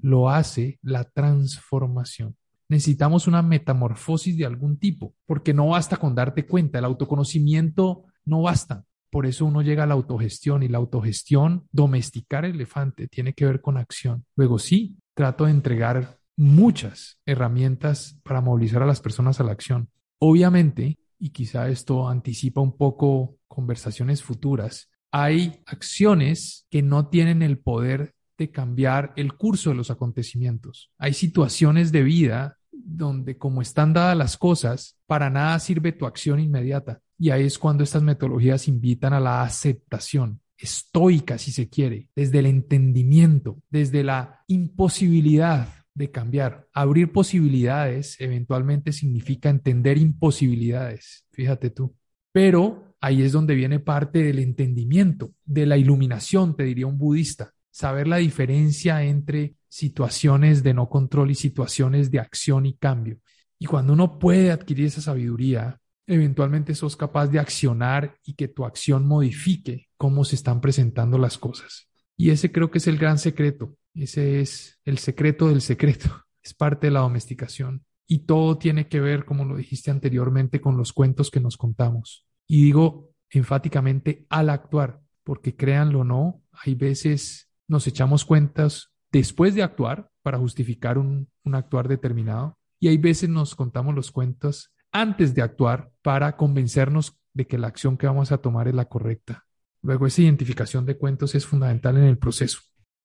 lo 0.02 0.32
hace 0.32 0.80
la 0.82 1.04
transformación. 1.04 2.36
Necesitamos 2.68 3.28
una 3.28 3.44
metamorfosis 3.44 4.36
de 4.40 4.48
algún 4.48 4.80
tipo, 4.80 5.14
porque 5.28 5.54
no 5.54 5.68
basta 5.68 5.98
con 5.98 6.16
darte 6.16 6.48
cuenta, 6.48 6.80
el 6.80 6.86
autoconocimiento 6.86 8.06
no 8.26 8.42
basta. 8.42 8.86
Por 9.16 9.28
eso 9.28 9.46
uno 9.46 9.62
llega 9.62 9.84
a 9.84 9.88
la 9.88 9.94
autogestión 9.94 10.62
y 10.62 10.68
la 10.68 10.78
autogestión, 10.78 11.70
domesticar 11.72 12.44
el 12.44 12.56
elefante, 12.56 13.08
tiene 13.08 13.32
que 13.32 13.46
ver 13.46 13.62
con 13.62 13.78
acción. 13.78 14.26
Luego 14.36 14.60
sí, 14.60 14.98
trato 15.14 15.46
de 15.46 15.52
entregar 15.52 16.20
muchas 16.36 17.18
herramientas 17.26 18.20
para 18.24 18.42
movilizar 18.42 18.84
a 18.84 18.86
las 18.86 19.00
personas 19.00 19.40
a 19.40 19.46
la 19.46 19.54
acción. 19.54 19.88
Obviamente, 20.20 20.98
y 21.18 21.30
quizá 21.30 21.70
esto 21.70 22.10
anticipa 22.10 22.60
un 22.60 22.76
poco 22.76 23.38
conversaciones 23.48 24.22
futuras, 24.22 24.90
hay 25.12 25.62
acciones 25.66 26.68
que 26.70 26.82
no 26.82 27.08
tienen 27.08 27.42
el 27.42 27.58
poder 27.58 28.16
de 28.38 28.52
cambiar 28.52 29.14
el 29.16 29.36
curso 29.36 29.70
de 29.70 29.78
los 29.78 29.92
acontecimientos. 29.92 30.92
Hay 30.98 31.14
situaciones 31.14 31.94
de 31.94 32.04
vida 32.04 32.58
donde 32.86 33.38
como 33.38 33.62
están 33.62 33.94
dadas 33.94 34.16
las 34.16 34.38
cosas, 34.38 34.98
para 35.08 35.30
nada 35.30 35.60
sirve 35.60 35.92
tu 35.92 36.06
acción 36.06 36.40
inmediata. 36.40 37.02
Y 37.18 37.32
ahí 37.32 37.46
es 37.46 37.58
cuando 37.58 37.84
estas 37.84 38.04
metodologías 38.04 38.68
invitan 38.68 39.14
a 39.14 39.20
la 39.20 39.42
aceptación 39.42 40.42
estoica, 40.58 41.38
si 41.38 41.52
se 41.52 41.70
quiere, 41.70 42.10
desde 42.16 42.40
el 42.40 42.46
entendimiento, 42.46 43.62
desde 43.70 44.04
la 44.04 44.44
imposibilidad 44.48 45.68
de 45.94 46.12
cambiar. 46.12 46.68
Abrir 46.74 47.12
posibilidades 47.12 48.20
eventualmente 48.20 48.92
significa 48.92 49.50
entender 49.50 49.98
imposibilidades, 49.98 51.26
fíjate 51.32 51.70
tú. 51.70 51.96
Pero 52.32 52.96
ahí 53.00 53.22
es 53.22 53.32
donde 53.32 53.56
viene 53.56 53.80
parte 53.80 54.24
del 54.24 54.40
entendimiento, 54.40 55.34
de 55.46 55.66
la 55.66 55.78
iluminación, 55.78 56.56
te 56.56 56.64
diría 56.64 56.88
un 56.88 56.98
budista, 56.98 57.54
saber 57.76 58.08
la 58.08 58.18
diferencia 58.18 59.04
entre 59.04 59.58
situaciones 59.68 60.64
de 60.64 60.74
no 60.74 60.88
control 60.88 61.32
y 61.32 61.36
situaciones 61.36 62.10
de 62.10 62.22
acción 62.22 62.66
y 62.66 62.78
cambio. 62.78 63.20
Y 63.60 63.66
cuando 63.66 63.92
uno 63.92 64.18
puede 64.18 64.50
adquirir 64.50 64.86
esa 64.86 65.02
sabiduría, 65.02 65.82
eventualmente 66.08 66.74
sos 66.74 66.96
capaz 66.96 67.28
de 67.28 67.40
accionar 67.40 68.18
y 68.24 68.36
que 68.36 68.48
tu 68.48 68.64
acción 68.64 69.06
modifique 69.06 69.90
cómo 69.98 70.24
se 70.24 70.38
están 70.38 70.62
presentando 70.62 71.18
las 71.18 71.38
cosas. 71.38 71.90
Y 72.16 72.30
ese 72.30 72.50
creo 72.50 72.72
que 72.72 72.78
es 72.78 72.88
el 72.88 72.98
gran 72.98 73.18
secreto. 73.20 73.76
Ese 73.94 74.40
es 74.40 74.80
el 74.86 74.98
secreto 74.98 75.50
del 75.50 75.60
secreto. 75.62 76.10
Es 76.42 76.54
parte 76.54 76.88
de 76.88 76.92
la 76.92 77.00
domesticación. 77.00 77.84
Y 78.08 78.20
todo 78.20 78.58
tiene 78.58 78.88
que 78.88 79.02
ver, 79.02 79.26
como 79.26 79.44
lo 79.44 79.58
dijiste 79.58 79.90
anteriormente, 79.92 80.62
con 80.62 80.78
los 80.78 80.94
cuentos 80.94 81.30
que 81.32 81.42
nos 81.42 81.58
contamos. 81.58 82.26
Y 82.48 82.64
digo 82.64 83.10
enfáticamente 83.32 84.28
al 84.30 84.52
actuar, 84.52 85.02
porque 85.24 85.56
créanlo 85.56 86.02
o 86.02 86.04
no, 86.04 86.44
hay 86.54 86.76
veces 86.76 87.50
nos 87.68 87.88
echamos 87.88 88.26
cuentas 88.26 88.92
después 89.12 89.56
de 89.56 89.64
actuar 89.64 90.10
para 90.24 90.38
justificar 90.38 90.98
un, 90.98 91.30
un 91.44 91.56
actuar 91.56 91.88
determinado. 91.88 92.58
Y 92.80 92.90
hay 92.90 92.98
veces 92.98 93.30
nos 93.30 93.56
contamos 93.56 93.96
los 93.96 94.12
cuentos 94.12 94.72
antes 94.92 95.34
de 95.36 95.42
actuar 95.42 95.92
para 96.02 96.38
convencernos 96.38 97.18
de 97.34 97.48
que 97.48 97.58
la 97.58 97.68
acción 97.68 97.98
que 97.98 98.08
vamos 98.08 98.32
a 98.32 98.38
tomar 98.38 98.68
es 98.68 98.76
la 98.76 98.86
correcta. 98.86 99.46
Luego, 99.82 100.08
esa 100.08 100.24
identificación 100.24 100.86
de 100.86 100.98
cuentos 100.98 101.36
es 101.36 101.46
fundamental 101.46 101.98
en 101.98 102.06
el 102.06 102.18
proceso. 102.18 102.60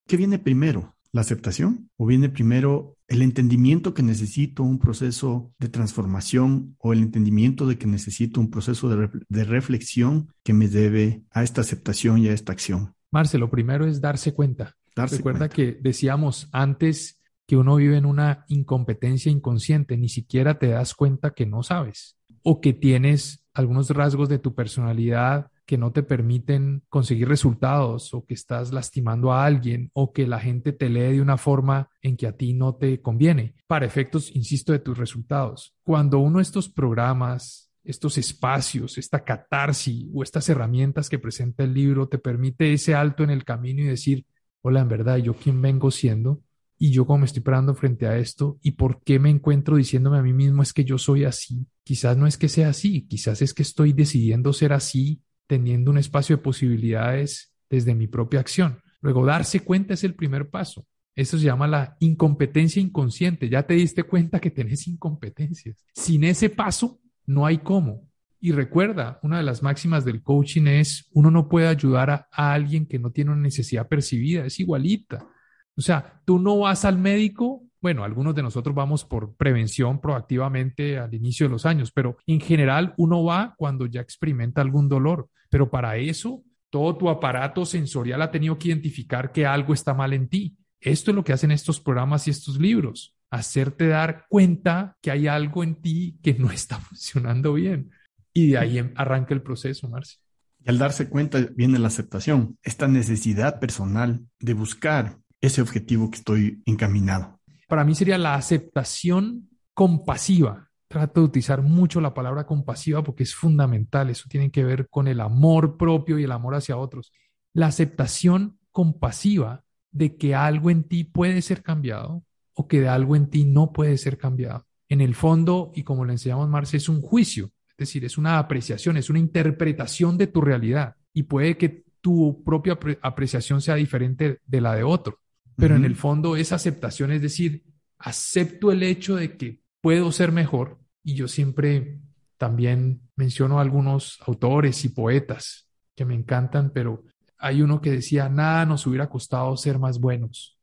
¿Qué 0.07 0.17
viene 0.17 0.39
primero? 0.39 0.95
¿La 1.11 1.21
aceptación? 1.21 1.89
¿O 1.97 2.05
viene 2.05 2.29
primero 2.29 2.97
el 3.07 3.21
entendimiento 3.21 3.93
que 3.93 4.01
necesito 4.01 4.63
un 4.63 4.79
proceso 4.79 5.53
de 5.59 5.67
transformación 5.67 6.75
o 6.79 6.93
el 6.93 6.99
entendimiento 6.99 7.67
de 7.67 7.77
que 7.77 7.85
necesito 7.85 8.39
un 8.39 8.49
proceso 8.49 8.89
de, 8.89 9.43
reflexión 9.43 10.33
que 10.43 10.53
me 10.53 10.69
debe 10.69 11.23
a 11.31 11.43
esta 11.43 11.61
aceptación 11.61 12.19
y 12.19 12.29
a 12.29 12.33
esta 12.33 12.53
acción? 12.53 12.95
Marce, 13.11 13.37
lo 13.37 13.49
primero 13.49 13.85
es 13.85 14.01
darse 14.01 14.33
cuenta. 14.33 14.75
Darse 14.95 15.17
Recuerda 15.17 15.49
que 15.49 15.77
decíamos 15.81 16.49
antes 16.51 17.21
que 17.45 17.57
uno 17.57 17.75
vive 17.75 17.97
en 17.97 18.05
una 18.05 18.45
incompetencia 18.47 19.31
inconsciente, 19.31 19.97
ni 19.97 20.09
siquiera 20.09 20.57
te 20.57 20.67
das 20.67 20.95
cuenta 20.95 21.31
que 21.33 21.45
no 21.45 21.63
sabes 21.63 22.17
o 22.43 22.61
que 22.61 22.73
tienes 22.73 23.45
algunos 23.53 23.89
rasgos 23.89 24.29
de 24.29 24.39
tu 24.39 24.55
personalidad 24.55 25.51
que 25.65 25.77
no 25.77 25.91
te 25.91 26.03
permiten 26.03 26.83
conseguir 26.89 27.29
resultados 27.29 28.13
o 28.13 28.25
que 28.25 28.33
estás 28.33 28.73
lastimando 28.73 29.31
a 29.31 29.45
alguien 29.45 29.89
o 29.93 30.11
que 30.11 30.27
la 30.27 30.39
gente 30.39 30.73
te 30.73 30.89
lee 30.89 31.13
de 31.13 31.21
una 31.21 31.37
forma 31.37 31.89
en 32.01 32.17
que 32.17 32.27
a 32.27 32.35
ti 32.35 32.53
no 32.53 32.75
te 32.75 33.01
conviene, 33.01 33.55
para 33.67 33.85
efectos, 33.85 34.35
insisto, 34.35 34.73
de 34.73 34.79
tus 34.79 34.97
resultados. 34.97 35.73
Cuando 35.83 36.19
uno 36.19 36.39
de 36.39 36.43
estos 36.43 36.67
programas, 36.67 37.70
estos 37.83 38.17
espacios, 38.17 38.97
esta 38.97 39.23
catarsis 39.23 40.07
o 40.13 40.23
estas 40.23 40.47
herramientas 40.49 41.09
que 41.09 41.19
presenta 41.19 41.63
el 41.63 41.73
libro 41.73 42.07
te 42.07 42.17
permite 42.17 42.73
ese 42.73 42.95
alto 42.95 43.23
en 43.23 43.29
el 43.29 43.43
camino 43.43 43.81
y 43.81 43.87
decir, 43.87 44.25
hola, 44.61 44.81
en 44.81 44.89
verdad, 44.89 45.17
¿yo 45.17 45.33
quién 45.33 45.61
vengo 45.61 45.91
siendo? 45.91 46.41
y 46.83 46.89
yo 46.89 47.05
cómo 47.05 47.19
me 47.19 47.25
estoy 47.25 47.43
parando 47.43 47.75
frente 47.75 48.07
a 48.07 48.17
esto 48.17 48.57
y 48.63 48.71
por 48.71 49.03
qué 49.03 49.19
me 49.19 49.29
encuentro 49.29 49.75
diciéndome 49.75 50.17
a 50.17 50.23
mí 50.23 50.33
mismo 50.33 50.63
es 50.63 50.73
que 50.73 50.83
yo 50.83 50.97
soy 50.97 51.25
así. 51.25 51.67
Quizás 51.83 52.17
no 52.17 52.25
es 52.25 52.39
que 52.39 52.49
sea 52.49 52.69
así, 52.69 53.03
quizás 53.07 53.43
es 53.43 53.53
que 53.53 53.61
estoy 53.61 53.93
decidiendo 53.93 54.51
ser 54.51 54.73
así, 54.73 55.21
teniendo 55.45 55.91
un 55.91 55.99
espacio 55.99 56.37
de 56.37 56.41
posibilidades 56.41 57.53
desde 57.69 57.93
mi 57.93 58.07
propia 58.07 58.39
acción. 58.39 58.79
Luego, 59.01 59.27
darse 59.27 59.59
cuenta 59.59 59.93
es 59.93 60.03
el 60.03 60.15
primer 60.15 60.49
paso. 60.49 60.87
Eso 61.15 61.37
se 61.37 61.43
llama 61.43 61.67
la 61.67 61.97
incompetencia 61.99 62.81
inconsciente. 62.81 63.47
Ya 63.47 63.61
te 63.61 63.75
diste 63.75 64.01
cuenta 64.01 64.39
que 64.39 64.49
tenés 64.49 64.87
incompetencias. 64.87 65.85
Sin 65.93 66.23
ese 66.23 66.49
paso, 66.49 67.00
no 67.25 67.45
hay 67.45 67.59
cómo. 67.59 68.09
Y 68.39 68.53
recuerda, 68.53 69.19
una 69.21 69.37
de 69.37 69.43
las 69.43 69.61
máximas 69.61 70.03
del 70.03 70.23
coaching 70.23 70.65
es, 70.65 71.07
uno 71.13 71.29
no 71.29 71.47
puede 71.47 71.67
ayudar 71.67 72.09
a, 72.09 72.27
alguien 72.31 72.87
que 72.87 72.97
no 72.97 73.11
tiene 73.11 73.31
una 73.31 73.41
necesidad 73.41 73.87
percibida, 73.87 74.45
es 74.45 74.59
igualita. 74.59 75.27
O 75.75 75.81
sea, 75.81 76.21
tú 76.25 76.39
no 76.39 76.57
vas 76.59 76.83
al 76.83 76.97
médico, 76.97 77.63
bueno, 77.79 78.03
algunos 78.03 78.33
de 78.33 78.41
nosotros 78.41 78.75
vamos 78.75 79.05
por 79.05 79.35
prevención 79.35 80.01
proactivamente 80.01 80.97
al 80.97 81.13
inicio 81.13 81.45
de 81.45 81.51
los 81.51 81.67
años, 81.67 81.91
pero 81.91 82.17
en 82.25 82.41
general 82.41 82.95
uno 82.97 83.23
va 83.23 83.53
cuando 83.57 83.85
ya 83.85 84.01
experimenta 84.01 84.61
algún 84.61 84.89
dolor, 84.89 85.29
pero 85.49 85.69
para 85.69 85.97
eso 85.97 86.43
todo 86.71 86.97
tu 86.97 87.09
aparato 87.09 87.63
sensorial 87.65 88.23
ha 88.23 88.31
tenido 88.31 88.57
que 88.57 88.69
identificar 88.69 89.31
que 89.31 89.45
algo 89.45 89.73
está 89.73 89.93
mal 89.93 90.13
en 90.13 90.27
ti. 90.27 90.57
Esto 90.79 91.11
es 91.11 91.15
lo 91.15 91.23
que 91.23 91.33
hacen 91.33 91.51
estos 91.51 91.79
programas 91.79 92.27
y 92.27 92.31
estos 92.31 92.59
libros, 92.59 93.15
hacerte 93.31 93.87
dar 93.87 94.25
cuenta 94.29 94.97
que 95.01 95.09
hay 95.09 95.27
algo 95.27 95.63
en 95.63 95.75
ti 95.75 96.19
que 96.21 96.35
no 96.35 96.51
está 96.51 96.79
funcionando 96.79 97.53
bien. 97.53 97.89
Y 98.33 98.51
de 98.51 98.57
ahí 98.57 98.77
em, 98.77 98.93
arranca 98.95 99.33
el 99.33 99.41
proceso, 99.41 99.89
Marcia. 99.89 100.19
Y 100.63 100.69
al 100.69 100.77
darse 100.77 101.09
cuenta 101.09 101.39
viene 101.55 101.79
la 101.79 101.87
aceptación, 101.87 102.59
esta 102.61 102.87
necesidad 102.87 103.59
personal 103.59 104.23
de 104.39 104.53
buscar 104.53 105.17
ese 105.39 105.61
objetivo 105.61 106.11
que 106.11 106.17
estoy 106.17 106.61
encaminado. 106.65 107.39
Para 107.67 107.83
mí 107.83 107.95
sería 107.95 108.19
la 108.19 108.35
aceptación 108.35 109.49
compasiva. 109.73 110.69
Trato 110.87 111.21
de 111.21 111.27
utilizar 111.27 111.61
mucho 111.61 111.99
la 111.99 112.13
palabra 112.13 112.45
compasiva 112.45 113.01
porque 113.01 113.23
es 113.23 113.33
fundamental. 113.33 114.09
Eso 114.09 114.25
tiene 114.29 114.51
que 114.51 114.63
ver 114.63 114.87
con 114.89 115.07
el 115.07 115.19
amor 115.19 115.77
propio 115.77 116.19
y 116.19 116.25
el 116.25 116.31
amor 116.31 116.53
hacia 116.53 116.77
otros. 116.77 117.11
La 117.53 117.67
aceptación 117.67 118.59
compasiva 118.71 119.63
de 119.91 120.15
que 120.17 120.35
algo 120.35 120.69
en 120.69 120.83
ti 120.83 121.05
puede 121.05 121.41
ser 121.41 121.63
cambiado 121.63 122.23
o 122.53 122.67
que 122.67 122.81
de 122.81 122.87
algo 122.87 123.15
en 123.15 123.29
ti 123.29 123.45
no 123.45 123.71
puede 123.71 123.97
ser 123.97 124.17
cambiado. 124.17 124.65
En 124.89 125.01
el 125.01 125.15
fondo, 125.15 125.71
y 125.73 125.83
como 125.83 126.05
le 126.05 126.13
enseñamos 126.13 126.49
Marce, 126.49 126.77
es 126.77 126.89
un 126.89 127.01
juicio, 127.01 127.51
es 127.69 127.77
decir, 127.77 128.03
es 128.05 128.17
una 128.17 128.37
apreciación, 128.37 128.97
es 128.97 129.09
una 129.09 129.19
interpretación 129.19 130.17
de 130.17 130.27
tu 130.27 130.41
realidad 130.41 130.95
y 131.13 131.23
puede 131.23 131.57
que 131.57 131.83
tu 132.01 132.43
propia 132.43 132.77
apreciación 133.01 133.61
sea 133.61 133.75
diferente 133.75 134.39
de 134.45 134.61
la 134.61 134.75
de 134.75 134.83
otro. 134.83 135.19
Pero 135.55 135.75
en 135.75 135.85
el 135.85 135.95
fondo 135.95 136.35
es 136.35 136.51
aceptación, 136.51 137.11
es 137.11 137.21
decir, 137.21 137.63
acepto 137.99 138.71
el 138.71 138.81
hecho 138.81 139.15
de 139.15 139.37
que 139.37 139.61
puedo 139.79 140.11
ser 140.11 140.31
mejor 140.31 140.79
y 141.03 141.13
yo 141.13 141.27
siempre 141.27 141.99
también 142.37 143.01
menciono 143.15 143.59
a 143.59 143.61
algunos 143.61 144.19
autores 144.25 144.83
y 144.85 144.89
poetas 144.89 145.67
que 145.95 146.05
me 146.05 146.15
encantan, 146.15 146.71
pero 146.73 147.03
hay 147.37 147.61
uno 147.61 147.81
que 147.81 147.91
decía, 147.91 148.29
nada 148.29 148.65
nos 148.65 148.87
hubiera 148.87 149.09
costado 149.09 149.55
ser 149.57 149.77
más 149.77 149.99
buenos. 149.99 150.57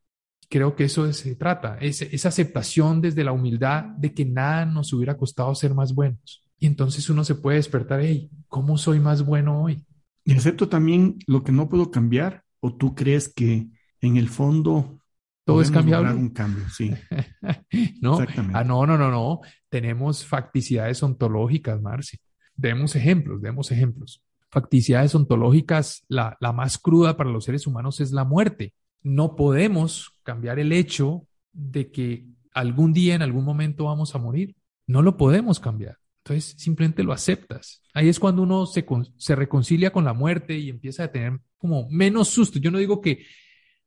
Creo 0.48 0.74
que 0.74 0.84
eso 0.84 1.12
se 1.12 1.36
trata, 1.36 1.76
es, 1.78 2.02
esa 2.02 2.28
aceptación 2.28 3.00
desde 3.00 3.24
la 3.24 3.32
humildad 3.32 3.84
de 3.84 4.14
que 4.14 4.24
nada 4.24 4.64
nos 4.64 4.92
hubiera 4.92 5.16
costado 5.16 5.54
ser 5.54 5.74
más 5.74 5.94
buenos. 5.94 6.42
Y 6.58 6.66
entonces 6.66 7.08
uno 7.10 7.22
se 7.22 7.34
puede 7.34 7.58
despertar, 7.58 8.00
hey, 8.00 8.30
¿cómo 8.48 8.78
soy 8.78 8.98
más 8.98 9.24
bueno 9.24 9.62
hoy? 9.62 9.84
Y 10.24 10.34
acepto 10.34 10.68
también 10.68 11.18
lo 11.26 11.44
que 11.44 11.52
no 11.52 11.68
puedo 11.68 11.90
cambiar, 11.90 12.42
o 12.60 12.74
tú 12.74 12.94
crees 12.94 13.32
que 13.32 13.68
en 14.00 14.16
el 14.16 14.28
fondo 14.28 14.98
todo 15.48 15.62
es 15.62 15.70
cambiable. 15.70 16.12
Un 16.12 16.28
cambio, 16.28 16.68
sí. 16.68 16.92
no, 18.02 18.18
ah, 18.52 18.64
no, 18.64 18.84
no, 18.84 18.98
no, 18.98 19.10
no. 19.10 19.40
Tenemos 19.70 20.26
facticidades 20.26 21.02
ontológicas, 21.02 21.80
Marci. 21.80 22.18
Demos 22.54 22.94
ejemplos, 22.96 23.40
demos 23.40 23.70
ejemplos. 23.70 24.22
Facticidades 24.50 25.14
ontológicas, 25.14 26.04
la, 26.08 26.36
la 26.40 26.52
más 26.52 26.76
cruda 26.76 27.16
para 27.16 27.30
los 27.30 27.44
seres 27.44 27.66
humanos 27.66 27.98
es 28.00 28.12
la 28.12 28.24
muerte. 28.24 28.74
No 29.02 29.36
podemos 29.36 30.18
cambiar 30.22 30.58
el 30.58 30.72
hecho 30.72 31.26
de 31.52 31.90
que 31.90 32.26
algún 32.52 32.92
día, 32.92 33.14
en 33.14 33.22
algún 33.22 33.44
momento 33.44 33.84
vamos 33.84 34.14
a 34.14 34.18
morir. 34.18 34.56
No 34.86 35.02
lo 35.02 35.16
podemos 35.16 35.60
cambiar. 35.60 35.98
Entonces, 36.24 36.54
simplemente 36.58 37.02
lo 37.02 37.12
aceptas. 37.12 37.82
Ahí 37.94 38.08
es 38.08 38.20
cuando 38.20 38.42
uno 38.42 38.66
se, 38.66 38.84
se 39.16 39.36
reconcilia 39.36 39.90
con 39.90 40.04
la 40.04 40.12
muerte 40.12 40.58
y 40.58 40.68
empieza 40.68 41.04
a 41.04 41.12
tener 41.12 41.40
como 41.56 41.88
menos 41.90 42.28
susto. 42.28 42.58
Yo 42.58 42.70
no 42.70 42.78
digo 42.78 43.00
que 43.00 43.24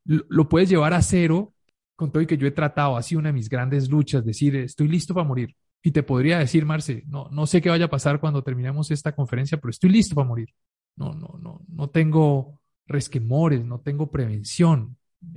lo 0.04 0.48
puedes 0.48 0.68
llevar 0.68 0.94
a 0.94 1.02
cero 1.02 1.54
con 1.94 2.10
todo 2.10 2.22
y 2.22 2.26
que 2.26 2.36
yo 2.36 2.46
he 2.46 2.50
tratado, 2.50 3.00
sido 3.02 3.20
una 3.20 3.28
de 3.28 3.34
mis 3.34 3.48
grandes 3.48 3.88
luchas, 3.88 4.24
decir, 4.24 4.56
estoy 4.56 4.88
listo 4.88 5.14
para 5.14 5.26
morir. 5.26 5.54
Y 5.82 5.90
te 5.90 6.02
podría 6.02 6.38
decir, 6.38 6.64
Marce, 6.64 7.04
no, 7.06 7.28
no 7.30 7.46
sé 7.46 7.60
qué 7.60 7.68
vaya 7.68 7.86
a 7.86 7.90
pasar 7.90 8.20
cuando 8.20 8.42
terminemos 8.42 8.90
esta 8.90 9.14
conferencia, 9.14 9.58
pero 9.58 9.70
estoy 9.70 9.90
listo 9.90 10.14
para 10.14 10.28
morir. 10.28 10.48
No, 10.96 11.12
no, 11.12 11.38
no, 11.40 11.60
no 11.68 11.90
tengo 11.90 12.60
resquemores, 12.86 13.64
no 13.64 13.80
tengo 13.80 14.10
prevención. 14.10 14.96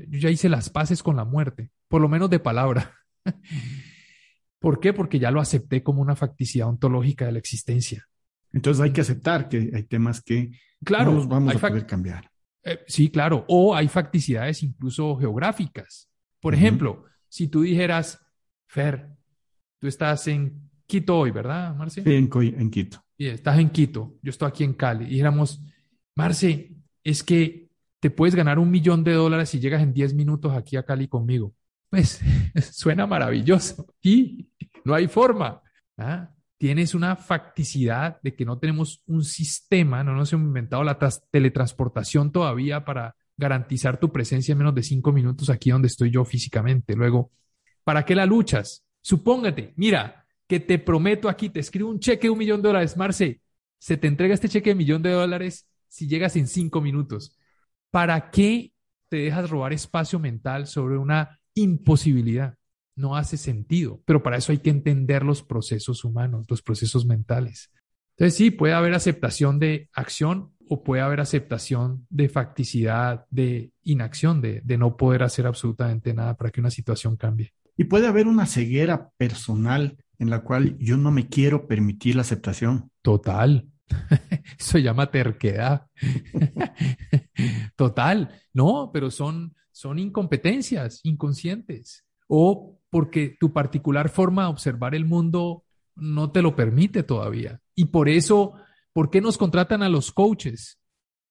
Yo 0.10 0.20
ya 0.20 0.30
hice 0.30 0.50
las 0.50 0.70
paces 0.70 1.04
con 1.04 1.16
la 1.16 1.26
muerte, 1.26 1.72
por 1.88 2.02
lo 2.02 2.10
menos 2.10 2.30
de 2.30 2.40
palabra. 2.40 2.94
¿Por 4.60 4.80
qué? 4.80 4.94
Porque 4.94 5.20
ya 5.20 5.32
lo 5.32 5.40
acepté 5.40 5.84
como 5.84 6.02
una 6.02 6.16
facticidad 6.16 6.68
ontológica 6.68 7.26
de 7.26 7.34
la 7.34 7.40
existencia. 7.40 8.08
Entonces 8.52 8.82
hay 8.82 8.92
que 8.92 9.02
aceptar 9.02 9.50
que 9.50 9.72
hay 9.74 9.84
temas 9.84 10.22
que 10.22 10.52
claro, 10.84 11.12
no 11.12 11.28
vamos 11.28 11.56
a 11.56 11.60
poder 11.60 11.86
cambiar. 11.86 12.30
Eh, 12.64 12.80
sí, 12.88 13.10
claro. 13.10 13.46
O 13.48 13.76
hay 13.76 13.88
facticidades 13.88 14.64
incluso 14.64 15.16
geográficas. 15.18 16.10
Por 16.40 16.56
ejemplo, 16.56 17.06
si 17.28 17.48
tú 17.48 17.62
dijeras, 17.62 18.20
Fer, 18.68 19.10
tú 19.80 19.88
estás 19.88 20.28
en 20.28 20.70
Quito 20.88 21.18
hoy, 21.18 21.32
¿verdad, 21.32 21.76
Marce? 21.76 22.04
Sí, 22.04 22.14
en, 22.14 22.70
Quito. 22.70 23.04
Y 23.18 23.28
estás 23.28 23.60
en 23.60 23.70
Quito, 23.70 24.16
yo 24.22 24.30
estoy 24.30 24.48
aquí 24.48 24.64
en 24.64 24.74
Cali. 24.74 25.06
Y 25.06 25.10
dijéramos, 25.10 25.62
Marce, 26.16 26.76
es 27.04 27.24
que 27.24 27.65
te 28.06 28.12
puedes 28.12 28.36
ganar 28.36 28.60
un 28.60 28.70
millón 28.70 29.04
de 29.04 29.14
dólares 29.14 29.50
si 29.50 29.60
llegas 29.60 29.82
en 29.82 29.92
10 29.92 30.14
minutos 30.14 30.54
aquí 30.54 30.78
a 30.78 30.84
Cali 30.84 31.08
conmigo. 31.08 31.56
Pues 31.90 32.22
suena 32.72 33.08
maravilloso. 33.08 33.88
Y 34.00 34.48
no 34.84 34.94
hay 34.94 35.08
forma. 35.08 35.60
¿ah? 35.98 36.30
tienes 36.60 36.94
una 36.94 37.16
facticidad 37.16 38.20
de 38.22 38.36
que 38.36 38.46
no 38.46 38.60
tenemos 38.60 39.02
un 39.08 39.24
sistema, 39.24 40.04
no 40.04 40.14
nos 40.14 40.32
hemos 40.34 40.46
inventado 40.46 40.84
la 40.84 41.00
teletransportación 41.32 42.32
todavía 42.32 42.86
para 42.86 43.16
garantizar 43.38 44.00
tu 44.00 44.12
presencia 44.12 44.52
en 44.52 44.60
menos 44.60 44.76
de 44.76 44.84
cinco 44.84 45.12
minutos 45.12 45.50
aquí 45.50 45.72
donde 45.72 45.88
estoy 45.88 46.12
yo 46.12 46.24
físicamente. 46.26 46.96
Luego, 46.96 47.32
¿para 47.84 48.06
qué 48.06 48.14
la 48.14 48.28
luchas? 48.28 48.86
Supóngate, 49.02 49.74
mira, 49.78 50.28
que 50.48 50.60
te 50.60 50.78
prometo 50.78 51.28
aquí, 51.28 51.50
te 51.50 51.60
escribo 51.60 51.90
un 51.90 52.00
cheque 52.00 52.28
de 52.28 52.32
un 52.32 52.38
millón 52.38 52.62
de 52.62 52.68
dólares, 52.68 52.98
Marce, 52.98 53.42
se 53.80 53.98
te 53.98 54.06
entrega 54.06 54.36
este 54.36 54.48
cheque 54.48 54.70
de 54.70 54.76
millón 54.76 55.02
de 55.02 55.10
dólares 55.10 55.68
si 55.88 56.08
llegas 56.08 56.36
en 56.36 56.46
cinco 56.46 56.82
minutos. 56.82 57.36
¿Para 57.92 58.30
qué 58.32 58.74
te 59.10 59.18
dejas 59.18 59.50
robar 59.50 59.74
espacio 59.74 60.20
mental 60.20 60.68
sobre 60.68 60.98
una 60.98 61.40
imposibilidad? 61.54 62.56
no 62.96 63.16
hace 63.16 63.38
sentido, 63.38 64.02
pero 64.06 64.24
para 64.24 64.38
eso 64.38 64.52
hay 64.52 64.60
que 64.60 64.70
entender 64.70 65.24
los 65.24 65.44
procesos 65.44 66.04
humanos, 66.04 66.46
los 66.50 66.62
procesos 66.62 67.06
mentales. 67.06 67.72
Entonces 68.18 68.38
sí, 68.38 68.52
puede 68.52 68.74
haber 68.74 68.94
aceptación 68.94 69.60
de 69.60 69.90
acción 69.94 70.54
o 70.68 70.84
puede 70.84 71.02
haber 71.02 71.20
aceptación 71.20 72.08
de 72.10 72.30
facticidad, 72.30 73.26
de 73.30 73.72
inacción, 73.84 74.42
de, 74.42 74.62
de 74.64 74.78
no 74.78 74.96
poder 74.96 75.24
hacer 75.24 75.46
absolutamente 75.46 76.14
nada 76.14 76.36
para 76.36 76.50
que 76.50 76.62
una 76.62 76.72
situación 76.72 77.18
cambie. 77.18 77.54
Y 77.78 77.84
puede 77.84 78.08
haber 78.08 78.28
una 78.28 78.46
ceguera 78.46 79.12
personal 79.18 79.98
en 80.18 80.30
la 80.30 80.44
cual 80.44 80.78
yo 80.80 80.96
no 80.96 81.12
me 81.12 81.28
quiero 81.28 81.68
permitir 81.68 82.16
la 82.16 82.22
aceptación. 82.22 82.90
Total. 83.02 83.68
Eso 84.60 84.78
llama 84.78 85.12
terquedad. 85.12 85.88
Total. 87.76 88.42
No, 88.54 88.92
pero 88.94 89.12
son, 89.12 89.56
son 89.72 90.00
incompetencias 90.00 91.02
inconscientes 91.04 92.06
o 92.28 92.80
porque 92.90 93.36
tu 93.40 93.54
particular 93.54 94.10
forma 94.10 94.44
de 94.44 94.50
observar 94.50 94.96
el 94.96 95.06
mundo 95.06 95.64
no 95.96 96.32
te 96.32 96.42
lo 96.42 96.56
permite 96.56 97.04
todavía. 97.04 97.60
Y 97.76 97.86
por 97.86 98.10
eso, 98.10 98.54
¿por 98.94 99.10
qué 99.10 99.22
nos 99.22 99.38
contratan 99.38 99.84
a 99.84 99.90
los 99.90 100.12
coaches? 100.12 100.80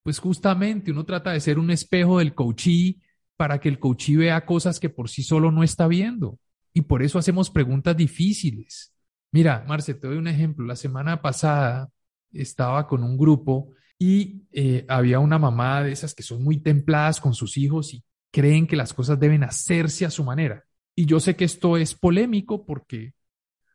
Pues 0.02 0.18
justamente 0.18 0.90
uno 0.90 1.04
trata 1.04 1.32
de 1.32 1.40
ser 1.40 1.58
un 1.58 1.70
espejo 1.70 2.18
del 2.18 2.34
coachee 2.34 3.00
para 3.36 3.58
que 3.58 3.68
el 3.68 3.78
coachee 3.78 4.16
vea 4.16 4.44
cosas 4.44 4.78
que 4.78 4.90
por 4.90 5.08
sí 5.08 5.22
solo 5.22 5.50
no 5.50 5.62
está 5.62 5.88
viendo. 5.88 6.38
Y 6.72 6.82
por 6.82 7.02
eso 7.02 7.18
hacemos 7.18 7.50
preguntas 7.50 7.96
difíciles. 7.96 8.92
Mira, 9.32 9.64
Marce, 9.66 9.94
te 9.94 10.06
doy 10.06 10.16
un 10.16 10.28
ejemplo. 10.28 10.66
La 10.66 10.76
semana 10.76 11.22
pasada 11.22 11.88
estaba 12.34 12.86
con 12.86 13.02
un 13.02 13.16
grupo 13.16 13.70
y 13.98 14.42
eh, 14.52 14.84
había 14.88 15.18
una 15.18 15.38
mamá 15.38 15.82
de 15.82 15.92
esas 15.92 16.14
que 16.14 16.22
son 16.22 16.42
muy 16.42 16.58
templadas 16.58 17.20
con 17.20 17.34
sus 17.34 17.56
hijos 17.56 17.94
y 17.94 18.04
creen 18.30 18.66
que 18.66 18.76
las 18.76 18.92
cosas 18.92 19.18
deben 19.18 19.44
hacerse 19.44 20.04
a 20.04 20.10
su 20.10 20.24
manera. 20.24 20.64
Y 20.96 21.06
yo 21.06 21.20
sé 21.20 21.36
que 21.36 21.44
esto 21.44 21.76
es 21.76 21.94
polémico 21.94 22.66
porque 22.66 23.14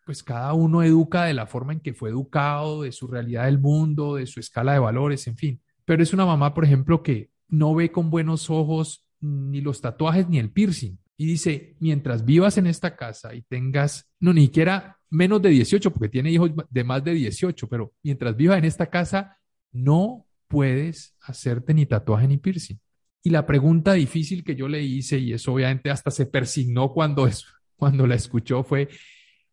pues 0.05 0.23
cada 0.23 0.53
uno 0.53 0.81
educa 0.83 1.25
de 1.25 1.33
la 1.33 1.45
forma 1.45 1.73
en 1.73 1.81
que 1.81 1.93
fue 1.93 2.09
educado, 2.09 2.81
de 2.81 2.91
su 2.91 3.07
realidad 3.07 3.45
del 3.45 3.59
mundo, 3.59 4.15
de 4.15 4.25
su 4.25 4.39
escala 4.39 4.73
de 4.73 4.79
valores, 4.79 5.27
en 5.27 5.37
fin. 5.37 5.61
Pero 5.85 6.01
es 6.01 6.13
una 6.13 6.25
mamá, 6.25 6.53
por 6.53 6.65
ejemplo, 6.65 7.03
que 7.03 7.29
no 7.47 7.75
ve 7.75 7.91
con 7.91 8.09
buenos 8.09 8.49
ojos 8.49 9.05
ni 9.21 9.61
los 9.61 9.81
tatuajes 9.81 10.27
ni 10.27 10.39
el 10.39 10.51
piercing. 10.51 10.97
Y 11.17 11.25
dice, 11.25 11.75
mientras 11.79 12.25
vivas 12.25 12.57
en 12.57 12.67
esta 12.67 12.95
casa 12.95 13.35
y 13.35 13.41
tengas, 13.41 14.09
no, 14.19 14.33
ni 14.33 14.45
siquiera 14.45 14.98
menos 15.09 15.41
de 15.41 15.49
18, 15.49 15.91
porque 15.91 16.09
tiene 16.09 16.31
hijos 16.31 16.51
de 16.69 16.83
más 16.83 17.03
de 17.03 17.13
18, 17.13 17.67
pero 17.67 17.93
mientras 18.03 18.35
vivas 18.35 18.57
en 18.57 18.65
esta 18.65 18.89
casa, 18.89 19.37
no 19.71 20.25
puedes 20.47 21.15
hacerte 21.21 21.73
ni 21.73 21.85
tatuaje 21.85 22.27
ni 22.27 22.37
piercing. 22.37 22.77
Y 23.21 23.29
la 23.31 23.45
pregunta 23.45 23.93
difícil 23.93 24.43
que 24.43 24.55
yo 24.55 24.67
le 24.67 24.81
hice, 24.81 25.17
y 25.19 25.33
eso 25.33 25.53
obviamente 25.53 25.91
hasta 25.91 26.11
se 26.11 26.25
persignó 26.25 26.93
cuando, 26.93 27.27
cuando 27.75 28.07
la 28.07 28.15
escuchó, 28.15 28.63
fue, 28.63 28.89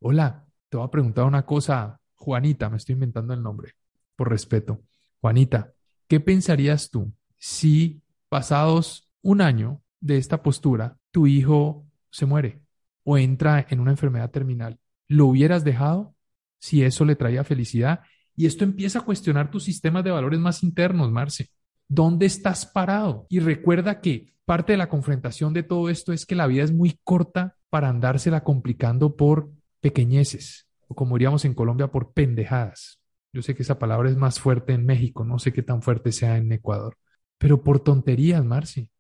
hola, 0.00 0.46
te 0.68 0.76
voy 0.76 0.86
a 0.86 0.90
preguntar 0.90 1.24
una 1.24 1.44
cosa, 1.44 2.00
Juanita, 2.14 2.70
me 2.70 2.76
estoy 2.76 2.94
inventando 2.94 3.34
el 3.34 3.42
nombre, 3.42 3.72
por 4.14 4.30
respeto. 4.30 4.82
Juanita, 5.20 5.72
¿qué 6.08 6.20
pensarías 6.20 6.90
tú 6.90 7.12
si 7.38 8.02
pasados 8.28 9.10
un 9.22 9.40
año 9.40 9.82
de 10.00 10.18
esta 10.18 10.42
postura, 10.42 10.96
tu 11.10 11.26
hijo 11.26 11.86
se 12.10 12.26
muere 12.26 12.60
o 13.04 13.18
entra 13.18 13.66
en 13.68 13.80
una 13.80 13.90
enfermedad 13.90 14.30
terminal? 14.30 14.78
¿Lo 15.08 15.26
hubieras 15.26 15.64
dejado 15.64 16.14
si 16.58 16.82
eso 16.82 17.04
le 17.04 17.16
traía 17.16 17.44
felicidad? 17.44 18.00
Y 18.34 18.46
esto 18.46 18.64
empieza 18.64 19.00
a 19.00 19.04
cuestionar 19.04 19.50
tus 19.50 19.64
sistemas 19.64 20.04
de 20.04 20.10
valores 20.10 20.40
más 20.40 20.62
internos, 20.62 21.10
Marce. 21.10 21.50
¿dónde 21.88 22.26
estás 22.26 22.66
parado? 22.66 23.26
Y 23.28 23.40
recuerda 23.40 24.00
que 24.00 24.34
parte 24.44 24.72
de 24.72 24.78
la 24.78 24.88
confrontación 24.88 25.52
de 25.52 25.62
todo 25.62 25.88
esto 25.88 26.12
es 26.12 26.26
que 26.26 26.34
la 26.34 26.46
vida 26.46 26.64
es 26.64 26.72
muy 26.72 26.98
corta 27.04 27.56
para 27.70 27.88
andársela 27.88 28.44
complicando 28.44 29.16
por 29.16 29.50
pequeñeces, 29.80 30.68
o 30.88 30.94
como 30.94 31.16
diríamos 31.16 31.44
en 31.44 31.54
Colombia, 31.54 31.88
por 31.88 32.12
pendejadas. 32.12 33.00
Yo 33.32 33.42
sé 33.42 33.54
que 33.54 33.62
esa 33.62 33.78
palabra 33.78 34.08
es 34.08 34.16
más 34.16 34.40
fuerte 34.40 34.72
en 34.72 34.86
México, 34.86 35.24
no 35.24 35.38
sé 35.38 35.52
qué 35.52 35.62
tan 35.62 35.82
fuerte 35.82 36.12
sea 36.12 36.36
en 36.36 36.50
Ecuador, 36.52 36.96
pero 37.38 37.62
por 37.62 37.80
tonterías, 37.80 38.44
Marci. 38.44 38.90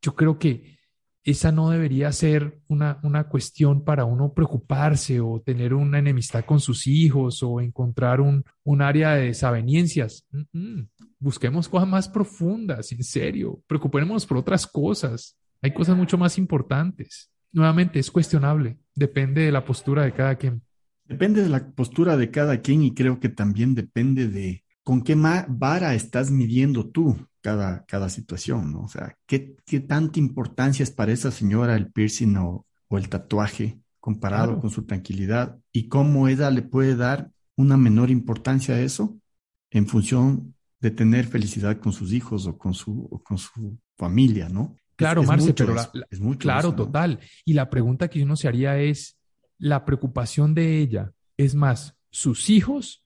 Yo 0.00 0.14
creo 0.14 0.38
que 0.38 0.75
esa 1.26 1.50
no 1.50 1.70
debería 1.70 2.12
ser 2.12 2.60
una, 2.68 3.00
una 3.02 3.24
cuestión 3.24 3.82
para 3.84 4.04
uno 4.04 4.32
preocuparse 4.32 5.20
o 5.20 5.42
tener 5.44 5.74
una 5.74 5.98
enemistad 5.98 6.44
con 6.44 6.60
sus 6.60 6.86
hijos 6.86 7.42
o 7.42 7.60
encontrar 7.60 8.20
un, 8.20 8.44
un 8.62 8.80
área 8.80 9.14
de 9.14 9.26
desavenencias. 9.26 10.24
Busquemos 11.18 11.68
cosas 11.68 11.88
más 11.88 12.08
profundas, 12.08 12.92
en 12.92 13.02
serio. 13.02 13.60
Preocupémonos 13.66 14.24
por 14.24 14.36
otras 14.36 14.68
cosas. 14.68 15.36
Hay 15.60 15.74
cosas 15.74 15.96
mucho 15.96 16.16
más 16.16 16.38
importantes. 16.38 17.28
Nuevamente, 17.50 17.98
es 17.98 18.08
cuestionable. 18.12 18.78
Depende 18.94 19.40
de 19.40 19.50
la 19.50 19.64
postura 19.64 20.04
de 20.04 20.12
cada 20.12 20.36
quien. 20.36 20.62
Depende 21.06 21.42
de 21.42 21.48
la 21.48 21.72
postura 21.72 22.16
de 22.16 22.30
cada 22.30 22.62
quien 22.62 22.84
y 22.84 22.94
creo 22.94 23.18
que 23.18 23.30
también 23.30 23.74
depende 23.74 24.28
de 24.28 24.62
con 24.84 25.02
qué 25.02 25.16
vara 25.48 25.96
estás 25.96 26.30
midiendo 26.30 26.86
tú 26.88 27.16
cada, 27.46 27.84
cada 27.86 28.08
situación, 28.08 28.72
¿no? 28.72 28.80
O 28.80 28.88
sea, 28.88 29.16
¿qué, 29.24 29.54
¿qué, 29.64 29.78
tanta 29.78 30.18
importancia 30.18 30.82
es 30.82 30.90
para 30.90 31.12
esa 31.12 31.30
señora 31.30 31.76
el 31.76 31.92
piercing 31.92 32.34
o, 32.38 32.66
el 32.90 33.08
tatuaje 33.08 33.78
comparado 34.00 34.58
con 34.58 34.70
su 34.70 34.84
tranquilidad? 34.84 35.56
¿Y 35.70 35.86
cómo 35.86 36.26
ella 36.26 36.50
le 36.50 36.62
puede 36.62 36.96
dar 36.96 37.30
una 37.54 37.76
menor 37.76 38.10
importancia 38.10 38.74
a 38.74 38.80
eso 38.80 39.16
en 39.70 39.86
función 39.86 40.56
de 40.80 40.90
tener 40.90 41.28
felicidad 41.28 41.78
con 41.78 41.92
sus 41.92 42.12
hijos 42.12 42.48
o 42.48 42.58
con 42.58 42.74
su, 42.74 43.22
con 43.22 43.38
su 43.38 43.78
familia, 43.96 44.48
¿no? 44.48 44.74
Claro, 44.96 45.22
Marce, 45.22 45.54
pero 45.54 45.76
es, 46.10 46.18
mucho 46.18 46.40
claro, 46.40 46.74
total. 46.74 47.20
Y 47.44 47.52
la 47.52 47.70
pregunta 47.70 48.08
que 48.08 48.24
uno 48.24 48.34
se 48.34 48.48
haría 48.48 48.76
es, 48.80 49.18
¿la 49.56 49.84
preocupación 49.84 50.52
de 50.52 50.80
ella 50.80 51.12
es 51.36 51.54
más 51.54 51.94
sus 52.10 52.50
hijos 52.50 53.04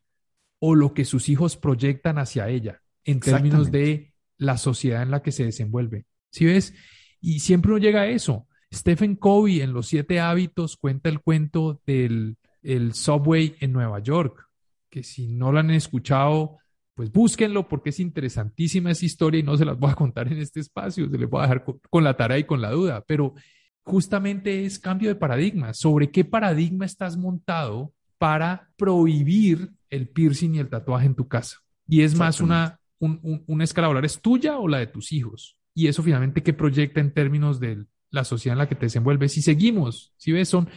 o 0.61 0.75
lo 0.75 0.95
que 0.95 1.05
sus 1.05 1.29
hijos 1.29 1.59
proyectan 1.59 2.17
hacia 2.17 2.49
ella 2.49 2.81
en 3.05 3.21
términos 3.21 3.71
de 3.71 4.10
la 4.41 4.57
sociedad 4.57 5.03
en 5.03 5.11
la 5.11 5.23
que 5.23 5.33
se 5.33 5.45
desenvuelve. 5.45 6.07
¿Sí 6.31 6.47
ves? 6.47 6.75
Y 7.21 7.41
siempre 7.41 7.73
uno 7.73 7.79
llega 7.79 8.03
a 8.03 8.09
eso. 8.09 8.47
Stephen 8.73 9.17
Covey 9.17 9.61
en 9.61 9.73
Los 9.73 9.89
Siete 9.89 10.21
Hábitos 10.21 10.77
cuenta 10.77 11.09
el 11.09 11.21
cuento 11.21 11.81
del 11.87 12.37
el 12.63 12.93
subway 12.93 13.55
en 13.61 13.73
Nueva 13.73 14.01
York, 14.01 14.47
que 14.91 15.03
si 15.03 15.29
no 15.29 15.51
lo 15.51 15.61
han 15.61 15.71
escuchado, 15.71 16.59
pues 16.95 17.11
búsquenlo 17.11 17.69
porque 17.69 17.89
es 17.89 18.01
interesantísima 18.01 18.91
esa 18.91 19.07
historia 19.07 19.41
y 19.41 19.43
no 19.43 19.57
se 19.57 19.65
las 19.65 19.79
voy 19.79 19.91
a 19.91 19.95
contar 19.95 20.31
en 20.31 20.39
este 20.39 20.61
espacio, 20.61 21.09
se 21.09 21.17
les 21.17 21.29
voy 21.29 21.41
a 21.41 21.45
dejar 21.45 21.65
con, 21.65 21.81
con 21.89 22.05
la 22.05 22.17
tarea 22.17 22.39
y 22.39 22.45
con 22.45 22.61
la 22.61 22.71
duda, 22.71 23.03
pero 23.07 23.35
justamente 23.83 24.67
es 24.67 24.79
cambio 24.79 25.09
de 25.09 25.15
paradigma. 25.15 25.73
¿Sobre 25.73 26.11
qué 26.11 26.25
paradigma 26.25 26.85
estás 26.85 27.17
montado 27.17 27.95
para 28.19 28.69
prohibir 28.77 29.73
el 29.89 30.09
piercing 30.09 30.55
y 30.55 30.59
el 30.59 30.69
tatuaje 30.69 31.07
en 31.07 31.15
tu 31.15 31.27
casa. 31.29 31.57
Y 31.89 32.03
es 32.03 32.15
más 32.15 32.41
una, 32.41 32.80
un, 33.01 33.45
una 33.47 33.65
escala 33.65 33.99
¿es 34.01 34.21
tuya 34.21 34.59
o 34.59 34.69
la 34.69 34.79
de 34.79 34.87
tus 34.87 35.13
hijos? 35.13 35.57
Y 35.75 35.89
eso 35.89 36.03
finalmente 36.03 36.43
qué 36.43 36.53
proyecta 36.53 37.01
en 37.01 37.13
términos 37.13 37.59
de 37.59 37.85
la 38.11 38.25
sociedad 38.25 38.55
en 38.55 38.59
la 38.59 38.69
que 38.69 38.77
te 38.77 38.87
desenvuelves. 38.87 39.33
Si 39.33 39.43
seguimos, 39.43 40.13
si 40.17 40.31
ves, 40.31 40.49
son, 40.49 40.69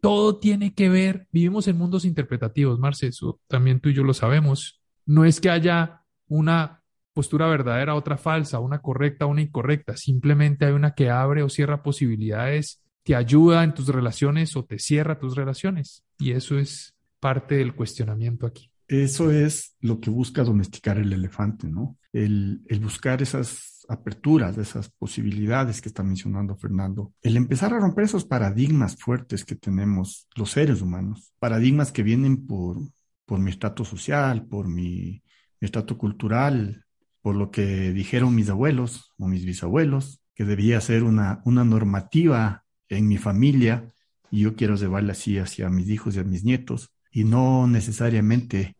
todo 0.00 0.38
tiene 0.38 0.72
que 0.74 0.88
ver, 0.88 1.26
vivimos 1.30 1.68
en 1.68 1.76
mundos 1.76 2.04
interpretativos, 2.04 2.78
Marce, 2.78 3.08
eso 3.08 3.40
también 3.48 3.80
tú 3.80 3.90
y 3.90 3.94
yo 3.94 4.04
lo 4.04 4.14
sabemos. 4.14 4.80
No 5.04 5.24
es 5.26 5.40
que 5.40 5.50
haya 5.50 6.02
una 6.28 6.82
postura 7.12 7.46
verdadera, 7.48 7.94
otra 7.94 8.16
falsa, 8.16 8.60
una 8.60 8.80
correcta, 8.80 9.26
una 9.26 9.42
incorrecta, 9.42 9.96
simplemente 9.96 10.64
hay 10.64 10.72
una 10.72 10.94
que 10.94 11.10
abre 11.10 11.42
o 11.42 11.48
cierra 11.48 11.82
posibilidades 11.82 12.80
te 13.08 13.16
ayuda 13.16 13.64
en 13.64 13.72
tus 13.72 13.88
relaciones 13.88 14.54
o 14.54 14.66
te 14.66 14.78
cierra 14.78 15.18
tus 15.18 15.34
relaciones. 15.34 16.04
Y 16.18 16.32
eso 16.32 16.58
es 16.58 16.94
parte 17.20 17.54
del 17.54 17.74
cuestionamiento 17.74 18.46
aquí. 18.46 18.70
Eso 18.88 19.30
es 19.30 19.76
lo 19.80 20.00
que 20.00 20.08
busca 20.08 20.42
domesticar 20.42 20.96
el 20.96 21.12
elefante, 21.12 21.68
¿no? 21.68 21.98
El, 22.12 22.62
buscar 22.80 23.20
esas 23.20 23.84
aperturas, 23.86 24.56
esas 24.56 24.88
posibilidades 24.88 25.82
que 25.82 25.90
está 25.90 26.02
mencionando 26.02 26.56
Fernando. 26.56 27.12
El 27.22 27.36
empezar 27.36 27.74
a 27.74 27.78
romper 27.78 28.04
esos 28.04 28.24
paradigmas 28.24 28.96
fuertes 28.96 29.44
que 29.44 29.56
tenemos 29.56 30.26
los 30.34 30.50
seres 30.50 30.80
humanos. 30.80 31.32
Paradigmas 31.38 31.92
que 31.92 32.02
vienen 32.02 32.46
por, 32.46 32.78
por 33.26 33.38
mi 33.38 33.50
estatus 33.50 33.88
social, 33.88 34.46
por 34.46 34.68
mi, 34.68 35.22
mi 35.60 35.66
estatus 35.66 35.98
cultural, 35.98 36.86
por 37.20 37.36
lo 37.36 37.50
que 37.50 37.92
dijeron 37.92 38.34
mis 38.34 38.48
abuelos 38.48 39.12
o 39.18 39.28
mis 39.28 39.44
bisabuelos, 39.44 40.22
que 40.34 40.44
debía 40.44 40.80
ser 40.80 41.04
una, 41.04 41.42
una 41.44 41.62
normativa 41.62 42.64
en 42.88 43.06
mi 43.06 43.18
familia 43.18 43.92
y 44.30 44.40
yo 44.40 44.56
quiero 44.56 44.76
llevarla 44.76 45.12
así 45.12 45.38
hacia 45.38 45.68
mis 45.68 45.88
hijos 45.88 46.16
y 46.16 46.20
a 46.20 46.24
mis 46.24 46.44
nietos 46.44 46.90
y 47.10 47.24
no 47.24 47.66
necesariamente 47.66 48.76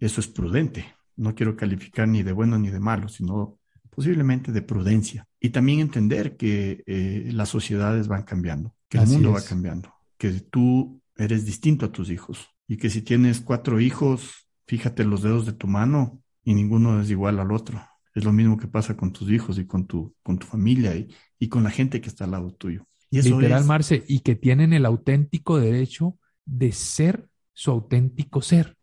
eso 0.00 0.20
es 0.20 0.28
prudente. 0.28 0.86
No 1.16 1.34
quiero 1.34 1.56
calificar 1.56 2.08
ni 2.08 2.22
de 2.22 2.32
bueno 2.32 2.58
ni 2.58 2.70
de 2.70 2.80
malo, 2.80 3.08
sino 3.08 3.58
posiblemente 3.90 4.52
de 4.52 4.62
prudencia. 4.62 5.26
Y 5.40 5.50
también 5.50 5.80
entender 5.80 6.36
que 6.36 6.82
eh, 6.86 7.30
las 7.32 7.48
sociedades 7.48 8.08
van 8.08 8.22
cambiando, 8.22 8.74
que 8.88 8.98
el 8.98 9.06
mundo 9.06 9.32
va 9.32 9.42
cambiando, 9.42 9.92
que 10.16 10.30
tú 10.40 11.00
eres 11.16 11.44
distinto 11.44 11.86
a 11.86 11.92
tus 11.92 12.10
hijos 12.10 12.48
y 12.66 12.76
que 12.76 12.90
si 12.90 13.02
tienes 13.02 13.40
cuatro 13.40 13.80
hijos, 13.80 14.48
fíjate 14.66 15.04
los 15.04 15.22
dedos 15.22 15.46
de 15.46 15.52
tu 15.52 15.66
mano 15.66 16.22
y 16.44 16.54
ninguno 16.54 17.00
es 17.00 17.10
igual 17.10 17.38
al 17.38 17.52
otro. 17.52 17.84
Es 18.14 18.24
lo 18.24 18.32
mismo 18.32 18.58
que 18.58 18.68
pasa 18.68 18.96
con 18.96 19.12
tus 19.12 19.30
hijos 19.30 19.58
y 19.58 19.66
con 19.66 19.86
tu, 19.86 20.14
con 20.22 20.38
tu 20.38 20.46
familia 20.46 20.94
y, 20.94 21.08
y 21.38 21.48
con 21.48 21.62
la 21.62 21.70
gente 21.70 22.00
que 22.00 22.08
está 22.08 22.24
al 22.24 22.32
lado 22.32 22.52
tuyo. 22.52 22.86
Literal, 23.10 23.64
Marce, 23.64 24.04
y 24.08 24.20
que 24.20 24.36
tienen 24.36 24.72
el 24.72 24.86
auténtico 24.86 25.58
derecho 25.58 26.16
de 26.46 26.72
ser 26.72 27.28
su 27.52 27.70
auténtico 27.70 28.40
ser. 28.40 28.76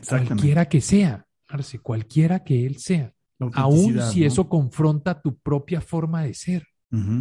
Cualquiera 0.00 0.66
que 0.66 0.80
sea, 0.80 1.26
Marce, 1.50 1.78
cualquiera 1.78 2.42
que 2.42 2.66
él 2.66 2.78
sea. 2.78 3.12
Aún 3.52 4.00
si 4.10 4.24
eso 4.24 4.48
confronta 4.48 5.20
tu 5.20 5.36
propia 5.38 5.80
forma 5.80 6.22
de 6.22 6.34
ser. 6.34 6.66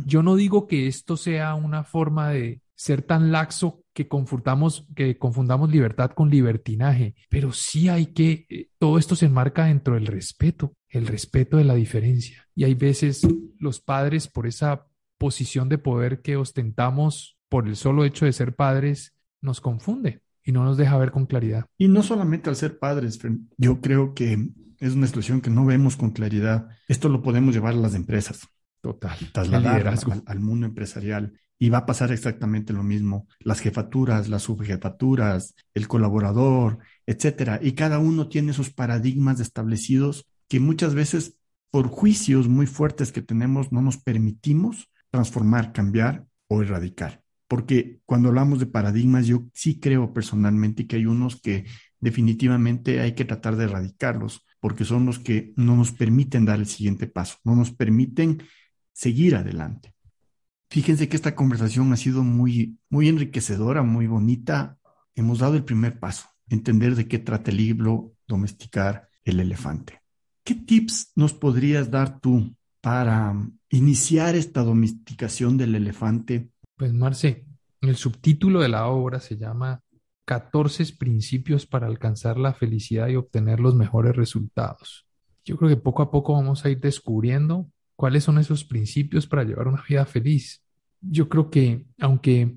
Yo 0.06 0.22
no 0.22 0.36
digo 0.36 0.68
que 0.68 0.86
esto 0.86 1.18
sea 1.18 1.56
una 1.56 1.84
forma 1.84 2.30
de 2.30 2.62
ser 2.76 3.02
tan 3.02 3.32
laxo 3.32 3.84
que 3.92 4.08
confundamos, 4.08 4.86
que 4.96 5.18
confundamos 5.18 5.72
libertad 5.72 6.12
con 6.12 6.30
libertinaje, 6.30 7.16
pero 7.30 7.54
sí 7.54 7.90
hay 7.90 8.08
que, 8.08 8.46
eh, 8.50 8.68
todo 8.78 9.00
esto 9.00 9.16
se 9.16 9.26
enmarca 9.26 9.66
dentro 9.66 9.96
del 9.96 10.06
respeto, 10.06 10.76
el 10.90 11.08
respeto 11.08 11.58
de 11.58 11.64
la 11.64 11.74
diferencia. 11.74 12.46
Y 12.54 12.66
hay 12.66 12.76
veces 12.76 13.26
los 13.58 13.80
padres, 13.80 14.28
por 14.28 14.46
esa 14.46 14.86
posición 15.18 15.70
de 15.70 15.80
poder 15.80 16.22
que 16.22 16.38
ostentamos 16.38 17.38
por 17.50 17.68
el 17.68 17.76
solo 17.76 18.06
hecho 18.06 18.26
de 18.26 18.34
ser 18.34 18.56
padres 18.56 19.16
nos 19.42 19.62
confunde 19.62 20.23
y 20.44 20.52
no 20.52 20.64
nos 20.64 20.78
deja 20.78 20.98
ver 20.98 21.12
con 21.12 21.26
claridad. 21.26 21.66
Y 21.78 21.88
no 21.88 22.04
solamente 22.04 22.50
al 22.50 22.56
ser 22.56 22.80
padres, 22.80 23.20
yo 23.58 23.82
creo 23.82 24.14
que 24.14 24.50
es 24.80 24.94
una 24.94 25.08
situación 25.08 25.42
que 25.42 25.50
no 25.50 25.66
vemos 25.66 25.96
con 25.96 26.12
claridad. 26.12 26.68
Esto 26.88 27.10
lo 27.10 27.22
podemos 27.22 27.54
llevar 27.54 27.74
a 27.74 27.78
las 27.78 27.96
empresas. 27.96 28.48
Total. 28.82 29.18
Trasladar 29.32 29.88
al, 29.88 30.24
al, 30.26 30.40
mundo 30.40 30.66
empresarial. 30.66 31.40
Y 31.58 31.70
va 31.70 31.80
a 31.80 31.86
pasar 31.86 32.12
exactamente 32.12 32.74
lo 32.74 32.84
mismo. 32.84 33.28
Las 33.40 33.62
jefaturas, 33.62 34.28
las 34.28 34.44
subjefaturas, 34.44 35.56
el 35.74 35.88
colaborador, 35.88 36.80
etcétera. 37.06 37.60
Y 37.62 37.72
cada 37.72 38.00
uno 38.00 38.28
tiene 38.28 38.52
sus 38.52 38.72
paradigmas 38.72 39.40
establecidos 39.40 40.28
que 40.50 40.60
muchas 40.60 40.94
veces 40.94 41.38
por 41.72 41.88
juicios 41.88 42.50
muy 42.50 42.68
fuertes 42.68 43.12
que 43.12 43.22
tenemos 43.22 43.72
no 43.72 43.82
nos 43.82 43.98
permitimos 43.98 44.92
transformar, 45.10 45.72
cambiar 45.72 46.26
o 46.48 46.62
erradicar. 46.62 47.23
Porque 47.54 48.00
cuando 48.08 48.30
hablamos 48.30 48.58
de 48.58 48.66
paradigmas, 48.66 49.28
yo 49.28 49.44
sí 49.54 49.80
creo 49.80 50.12
personalmente 50.12 50.88
que 50.88 50.96
hay 50.96 51.06
unos 51.06 51.40
que 51.40 51.66
definitivamente 52.00 53.00
hay 53.00 53.14
que 53.14 53.26
tratar 53.26 53.58
de 53.58 53.66
erradicarlos, 53.66 54.44
porque 54.60 54.86
son 54.86 55.06
los 55.06 55.20
que 55.20 55.54
no 55.56 55.76
nos 55.76 55.92
permiten 55.92 56.46
dar 56.46 56.58
el 56.58 56.66
siguiente 56.66 57.06
paso, 57.06 57.38
no 57.44 57.56
nos 57.56 57.70
permiten 57.70 58.42
seguir 58.92 59.36
adelante. 59.36 59.94
Fíjense 60.68 61.08
que 61.08 61.16
esta 61.16 61.36
conversación 61.36 61.94
ha 61.94 61.96
sido 61.96 62.24
muy, 62.24 62.80
muy 62.90 63.08
enriquecedora, 63.08 63.84
muy 63.84 64.08
bonita. 64.08 64.80
Hemos 65.14 65.38
dado 65.38 65.54
el 65.54 65.64
primer 65.64 66.00
paso, 66.00 66.26
entender 66.50 66.96
de 66.96 67.08
qué 67.08 67.20
trata 67.20 67.52
el 67.52 67.58
libro 67.58 68.16
Domesticar 68.28 69.10
el 69.26 69.40
elefante. 69.40 70.02
¿Qué 70.44 70.56
tips 70.56 71.12
nos 71.16 71.34
podrías 71.36 71.92
dar 71.92 72.20
tú 72.20 72.56
para 72.82 73.36
iniciar 73.70 74.34
esta 74.34 74.64
domesticación 74.64 75.56
del 75.56 75.76
elefante? 75.76 76.50
Pues 76.76 76.94
Marce, 76.94 77.46
el 77.82 77.96
subtítulo 77.96 78.62
de 78.62 78.70
la 78.70 78.88
obra 78.88 79.20
se 79.20 79.38
llama 79.38 79.82
14 80.26 80.96
principios 80.98 81.66
para 81.66 81.88
alcanzar 81.88 82.38
la 82.38 82.54
felicidad 82.54 83.08
y 83.10 83.16
obtener 83.16 83.60
los 83.60 83.76
mejores 83.76 84.16
resultados. 84.16 85.06
Yo 85.44 85.58
creo 85.58 85.70
que 85.70 85.78
poco 85.78 86.02
a 86.02 86.12
poco 86.12 86.34
vamos 86.34 86.64
a 86.66 86.70
ir 86.70 86.80
descubriendo 86.80 87.70
cuáles 87.96 88.24
son 88.24 88.38
esos 88.38 88.64
principios 88.64 89.28
para 89.28 89.44
llevar 89.44 89.68
una 89.68 89.84
vida 89.88 90.06
feliz. 90.06 90.64
Yo 91.02 91.28
creo 91.28 91.50
que, 91.50 91.86
aunque 92.00 92.56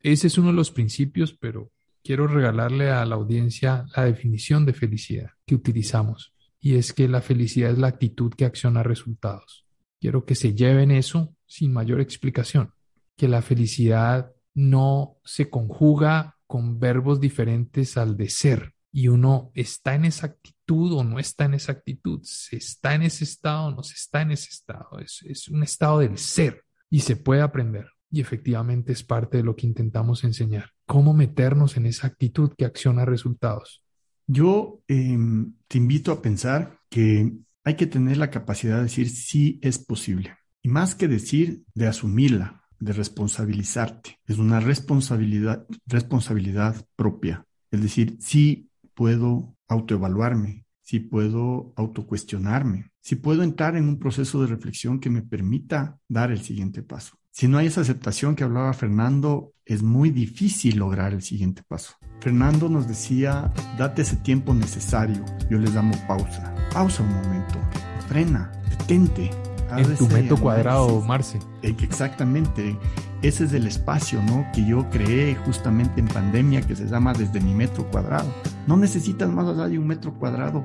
ese 0.00 0.26
es 0.26 0.38
uno 0.38 0.48
de 0.48 0.54
los 0.54 0.70
principios, 0.70 1.32
pero 1.32 1.70
quiero 2.04 2.26
regalarle 2.26 2.90
a 2.90 3.04
la 3.06 3.16
audiencia 3.16 3.86
la 3.96 4.04
definición 4.04 4.66
de 4.66 4.74
felicidad 4.74 5.30
que 5.46 5.54
utilizamos. 5.54 6.32
y 6.60 6.74
es 6.74 6.92
que 6.92 7.06
la 7.06 7.20
felicidad 7.20 7.70
es 7.70 7.78
la 7.78 7.86
actitud 7.86 8.32
que 8.34 8.44
acciona 8.44 8.82
resultados. 8.82 9.64
Quiero 10.00 10.24
que 10.24 10.34
se 10.34 10.54
lleven 10.54 10.90
eso 10.90 11.32
sin 11.46 11.72
mayor 11.72 12.00
explicación, 12.00 12.72
que 13.18 13.28
la 13.28 13.42
felicidad 13.42 14.32
no 14.54 15.18
se 15.24 15.50
conjuga 15.50 16.36
con 16.46 16.78
verbos 16.78 17.20
diferentes 17.20 17.98
al 17.98 18.16
de 18.16 18.30
ser 18.30 18.74
y 18.90 19.08
uno 19.08 19.50
está 19.54 19.94
en 19.94 20.06
esa 20.06 20.28
actitud 20.28 20.94
o 20.94 21.04
no 21.04 21.18
está 21.18 21.44
en 21.44 21.54
esa 21.54 21.72
actitud, 21.72 22.20
se 22.22 22.56
está 22.56 22.94
en 22.94 23.02
ese 23.02 23.24
estado 23.24 23.66
o 23.66 23.70
no 23.72 23.82
se 23.82 23.94
está 23.94 24.22
en 24.22 24.30
ese 24.30 24.48
estado, 24.48 24.98
es, 25.00 25.22
es 25.26 25.48
un 25.48 25.62
estado 25.62 25.98
del 25.98 26.16
ser 26.16 26.64
y 26.88 27.00
se 27.00 27.16
puede 27.16 27.42
aprender 27.42 27.88
y 28.10 28.20
efectivamente 28.20 28.92
es 28.92 29.02
parte 29.02 29.38
de 29.38 29.42
lo 29.42 29.56
que 29.56 29.66
intentamos 29.66 30.24
enseñar, 30.24 30.70
cómo 30.86 31.12
meternos 31.12 31.76
en 31.76 31.86
esa 31.86 32.06
actitud 32.06 32.52
que 32.56 32.64
acciona 32.64 33.04
resultados. 33.04 33.82
Yo 34.26 34.80
em, 34.88 35.54
te 35.66 35.78
invito 35.78 36.12
a 36.12 36.22
pensar 36.22 36.78
que 36.88 37.32
hay 37.64 37.74
que 37.74 37.86
tener 37.86 38.16
la 38.16 38.30
capacidad 38.30 38.76
de 38.76 38.84
decir 38.84 39.10
sí 39.10 39.58
es 39.62 39.78
posible. 39.78 40.36
Y 40.62 40.68
más 40.68 40.94
que 40.94 41.08
decir, 41.08 41.64
de 41.74 41.86
asumirla, 41.86 42.62
de 42.80 42.92
responsabilizarte. 42.92 44.18
Es 44.26 44.38
una 44.38 44.60
responsabilidad, 44.60 45.66
responsabilidad 45.86 46.76
propia. 46.96 47.44
Es 47.70 47.82
decir, 47.82 48.16
sí 48.20 48.68
puedo 48.94 49.56
autoevaluarme, 49.68 50.64
sí 50.82 51.00
puedo 51.00 51.72
autocuestionarme, 51.76 52.90
sí 53.00 53.16
puedo 53.16 53.42
entrar 53.42 53.76
en 53.76 53.88
un 53.88 53.98
proceso 53.98 54.40
de 54.40 54.48
reflexión 54.48 55.00
que 55.00 55.10
me 55.10 55.22
permita 55.22 55.98
dar 56.08 56.30
el 56.30 56.40
siguiente 56.40 56.82
paso. 56.82 57.18
Si 57.30 57.46
no 57.46 57.58
hay 57.58 57.66
esa 57.66 57.82
aceptación 57.82 58.34
que 58.34 58.42
hablaba 58.42 58.72
Fernando, 58.72 59.52
es 59.64 59.82
muy 59.82 60.10
difícil 60.10 60.78
lograr 60.78 61.12
el 61.12 61.22
siguiente 61.22 61.62
paso. 61.62 61.94
Fernando 62.20 62.68
nos 62.68 62.88
decía, 62.88 63.52
date 63.78 64.02
ese 64.02 64.16
tiempo 64.16 64.54
necesario. 64.54 65.24
Yo 65.48 65.58
les 65.58 65.72
damos 65.72 65.98
pausa. 65.98 66.52
Pausa 66.72 67.04
un 67.04 67.14
momento. 67.14 67.60
Frena, 68.08 68.50
detente. 68.70 69.47
En 69.76 69.96
tu 69.96 70.08
metro 70.08 70.36
cuadrado, 70.36 71.00
Marce. 71.02 71.38
Exactamente. 71.62 72.78
Ese 73.22 73.44
es 73.44 73.52
el 73.52 73.66
espacio 73.66 74.22
¿no? 74.22 74.46
que 74.52 74.64
yo 74.64 74.88
creé 74.90 75.34
justamente 75.34 76.00
en 76.00 76.06
pandemia 76.06 76.62
que 76.62 76.76
se 76.76 76.86
llama 76.86 77.12
desde 77.12 77.40
mi 77.40 77.54
metro 77.54 77.84
cuadrado. 77.90 78.32
No 78.66 78.76
necesitas 78.76 79.28
más 79.28 79.46
allá 79.46 79.68
de 79.68 79.78
un 79.78 79.86
metro 79.86 80.14
cuadrado 80.14 80.64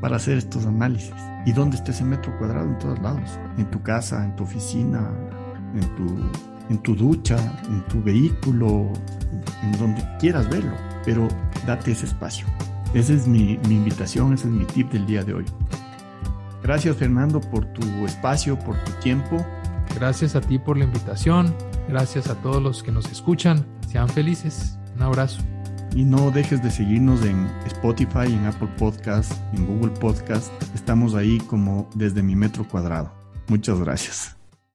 para 0.00 0.16
hacer 0.16 0.36
estos 0.38 0.66
análisis. 0.66 1.14
¿Y 1.46 1.52
dónde 1.52 1.76
está 1.76 1.92
ese 1.92 2.04
metro 2.04 2.36
cuadrado? 2.38 2.66
En 2.66 2.78
todos 2.78 2.98
lados. 3.00 3.38
En 3.56 3.70
tu 3.70 3.80
casa, 3.82 4.24
en 4.24 4.34
tu 4.36 4.44
oficina, 4.44 5.08
en 5.74 5.96
tu, 5.96 6.16
en 6.68 6.78
tu 6.78 6.94
ducha, 6.94 7.36
en 7.68 7.82
tu 7.86 8.02
vehículo, 8.02 8.92
en 9.62 9.72
donde 9.78 10.04
quieras 10.18 10.48
verlo, 10.48 10.74
pero 11.04 11.28
date 11.66 11.92
ese 11.92 12.06
espacio. 12.06 12.46
Esa 12.92 13.12
es 13.12 13.26
mi, 13.26 13.58
mi 13.68 13.76
invitación, 13.76 14.34
ese 14.34 14.48
es 14.48 14.52
mi 14.52 14.64
tip 14.64 14.90
del 14.92 15.06
día 15.06 15.22
de 15.22 15.34
hoy. 15.34 15.44
Gracias 16.64 16.96
Fernando 16.96 17.42
por 17.42 17.66
tu 17.66 18.06
espacio, 18.06 18.58
por 18.58 18.82
tu 18.84 18.92
tiempo. 18.92 19.44
Gracias 19.96 20.34
a 20.34 20.40
ti 20.40 20.58
por 20.58 20.78
la 20.78 20.84
invitación. 20.84 21.54
Gracias 21.90 22.30
a 22.30 22.36
todos 22.36 22.62
los 22.62 22.82
que 22.82 22.90
nos 22.90 23.04
escuchan. 23.12 23.66
Sean 23.86 24.08
felices. 24.08 24.78
Un 24.96 25.02
abrazo. 25.02 25.42
Y 25.94 26.04
no 26.04 26.30
dejes 26.30 26.62
de 26.62 26.70
seguirnos 26.70 27.22
en 27.22 27.46
Spotify, 27.66 28.32
en 28.32 28.46
Apple 28.46 28.70
Podcast, 28.78 29.30
en 29.52 29.66
Google 29.66 29.92
Podcast. 30.00 30.50
Estamos 30.74 31.14
ahí 31.14 31.38
como 31.38 31.86
desde 31.94 32.22
mi 32.22 32.34
metro 32.34 32.66
cuadrado. 32.66 33.12
Muchas 33.46 33.78
gracias. 33.78 34.33